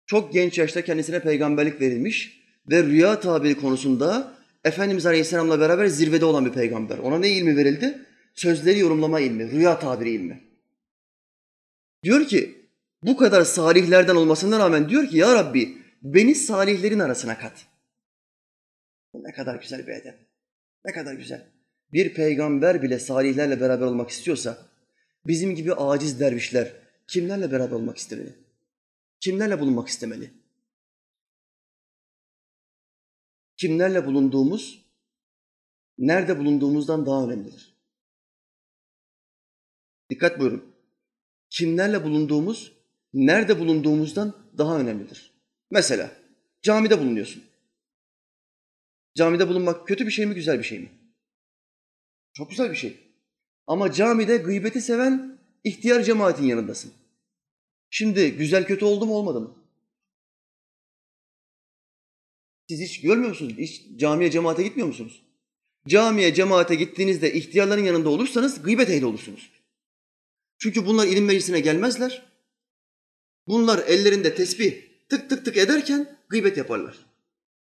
[0.06, 4.34] Çok genç yaşta kendisine peygamberlik verilmiş ve rüya tabiri konusunda
[4.64, 6.98] Efendimiz Aleyhisselam'la beraber zirvede olan bir peygamber.
[6.98, 8.06] Ona ne ilmi verildi?
[8.34, 10.40] Sözleri yorumlama ilmi, rüya tabiri ilmi.
[12.02, 12.68] Diyor ki
[13.02, 17.66] bu kadar salihlerden olmasına rağmen diyor ki ya Rabbi beni salihlerin arasına kat.
[19.14, 20.18] Ne kadar güzel bir edep.
[20.84, 21.46] Ne kadar güzel.
[21.92, 24.58] Bir peygamber bile salihlerle beraber olmak istiyorsa
[25.26, 26.72] bizim gibi aciz dervişler
[27.06, 28.34] kimlerle beraber olmak istemeli?
[29.20, 30.30] Kimlerle bulunmak istemeli?
[33.56, 34.86] Kimlerle bulunduğumuz
[35.98, 37.74] nerede bulunduğumuzdan daha önemlidir.
[40.10, 40.74] Dikkat buyurun.
[41.50, 42.72] Kimlerle bulunduğumuz
[43.14, 45.30] nerede bulunduğumuzdan daha önemlidir.
[45.70, 46.10] Mesela
[46.62, 47.44] camide bulunuyorsun.
[49.16, 50.88] Camide bulunmak kötü bir şey mi, güzel bir şey mi?
[52.32, 52.96] Çok güzel bir şey.
[53.66, 56.92] Ama camide gıybeti seven ihtiyar cemaatin yanındasın.
[57.90, 59.56] Şimdi güzel kötü oldu mu olmadı mı?
[62.68, 63.54] Siz hiç görmüyor musunuz?
[63.58, 65.22] Hiç camiye cemaate gitmiyor musunuz?
[65.88, 69.59] Camiye cemaate gittiğinizde ihtiyarların yanında olursanız gıybet ehli olursunuz.
[70.62, 72.26] Çünkü bunlar ilim meclisine gelmezler.
[73.48, 74.74] Bunlar ellerinde tesbih
[75.08, 77.06] tık tık tık ederken gıybet yaparlar.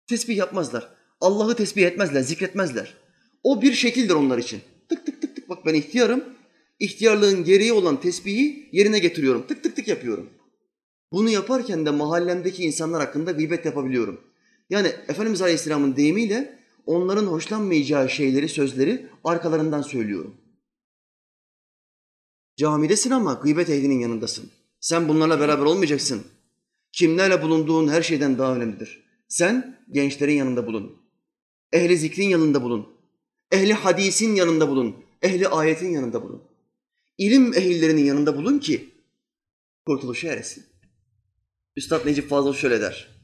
[0.07, 0.89] Tesbih yapmazlar.
[1.21, 2.97] Allah'ı tesbih etmezler, zikretmezler.
[3.43, 4.61] O bir şekildir onlar için.
[4.89, 6.23] Tık tık tık tık bak ben ihtiyarım.
[6.79, 9.47] İhtiyarlığın gereği olan tesbihi yerine getiriyorum.
[9.47, 10.29] Tık tık tık yapıyorum.
[11.11, 14.21] Bunu yaparken de mahallemdeki insanlar hakkında gıybet yapabiliyorum.
[14.69, 20.40] Yani Efendimiz Aleyhisselam'ın deyimiyle onların hoşlanmayacağı şeyleri, sözleri arkalarından söylüyorum.
[22.57, 24.51] Camidesin ama gıybet ehlinin yanındasın.
[24.79, 26.23] Sen bunlarla beraber olmayacaksın.
[26.91, 29.03] Kimlerle bulunduğun her şeyden daha önemlidir.
[29.27, 31.01] Sen gençlerin yanında bulun.
[31.73, 32.87] Ehli zikrin yanında bulun.
[33.51, 34.95] Ehli hadisin yanında bulun.
[35.21, 36.43] Ehli ayetin yanında bulun.
[37.17, 38.89] İlim ehillerinin yanında bulun ki
[39.85, 40.65] kurtuluşa eresin.
[41.75, 43.21] Üstad Necip Fazıl şöyle der.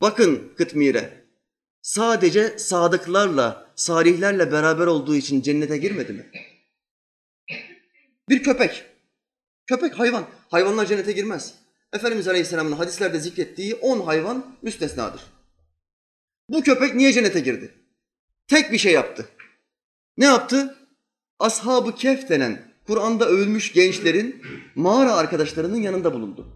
[0.00, 1.24] Bakın Kıtmir'e.
[1.82, 6.30] Sadece sadıklarla, salihlerle beraber olduğu için cennete girmedi mi?
[8.30, 8.84] Bir köpek
[9.66, 10.26] Köpek hayvan.
[10.48, 11.54] Hayvanlar cennete girmez.
[11.92, 15.20] Efendimiz Aleyhisselam'ın hadislerde zikrettiği on hayvan müstesnadır.
[16.48, 17.74] Bu köpek niye cennete girdi?
[18.48, 19.28] Tek bir şey yaptı.
[20.16, 20.76] Ne yaptı?
[21.38, 24.42] Ashab-ı Kehf denen Kur'an'da övülmüş gençlerin
[24.74, 26.46] mağara arkadaşlarının yanında bulundu.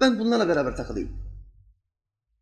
[0.00, 1.10] Ben bunlarla beraber takılayım.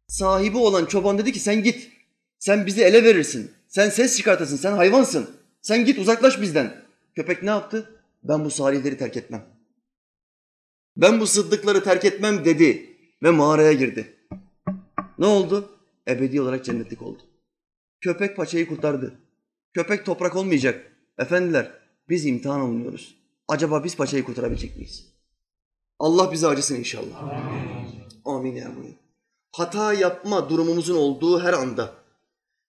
[0.09, 1.91] Sahibi olan çoban dedi ki sen git.
[2.39, 3.53] Sen bizi ele verirsin.
[3.69, 4.57] Sen ses çıkartırsın.
[4.57, 5.31] Sen hayvansın.
[5.63, 6.85] Sen git uzaklaş bizden.
[7.15, 7.94] Köpek ne yaptı?
[8.25, 9.47] Ben bu salihleri terk etmem.
[10.97, 14.17] Ben bu sıddıkları terk etmem dedi ve mağaraya girdi.
[15.19, 15.71] Ne oldu?
[16.09, 17.23] Ebedi olarak cennetlik oldu.
[18.01, 19.21] Köpek paçayı kurtardı.
[19.75, 20.93] Köpek toprak olmayacak.
[21.19, 21.73] Efendiler
[22.09, 23.15] biz imtihan olmuyoruz.
[23.49, 25.15] Acaba biz paçayı kurtarabilecek miyiz?
[25.99, 27.23] Allah bize acısın inşallah.
[27.23, 28.99] Amin, Amin ya Rabbi.
[29.53, 31.95] Hata yapma durumumuzun olduğu her anda,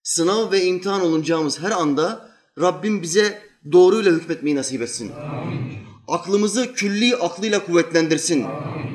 [0.04, 2.30] sınav ve imtihan olunacağımız her anda
[2.60, 3.42] Rabbim bize
[3.72, 5.12] doğruyla hükmetmeyi nasip etsin.
[5.12, 5.60] Amin.
[6.08, 8.44] Aklımızı külli aklıyla kuvvetlendirsin.
[8.44, 8.86] Amin.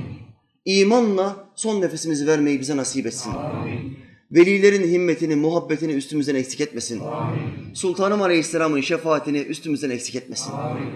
[0.64, 3.30] İmanla son nefesimizi vermeyi bize nasip etsin.
[3.30, 3.98] Amin.
[4.32, 7.00] Velilerin himmetini, muhabbetini üstümüzden eksik etmesin.
[7.00, 7.74] Amin.
[7.74, 10.52] Sultanım Aleyhisselam'ın şefaatini üstümüzden eksik etmesin.
[10.52, 10.90] Amin.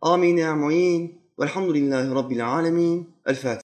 [0.00, 1.22] Amin ya mu'in.
[1.40, 3.08] Velhamdülillahi Rabbil alemin.
[3.26, 3.60] El Fatiha.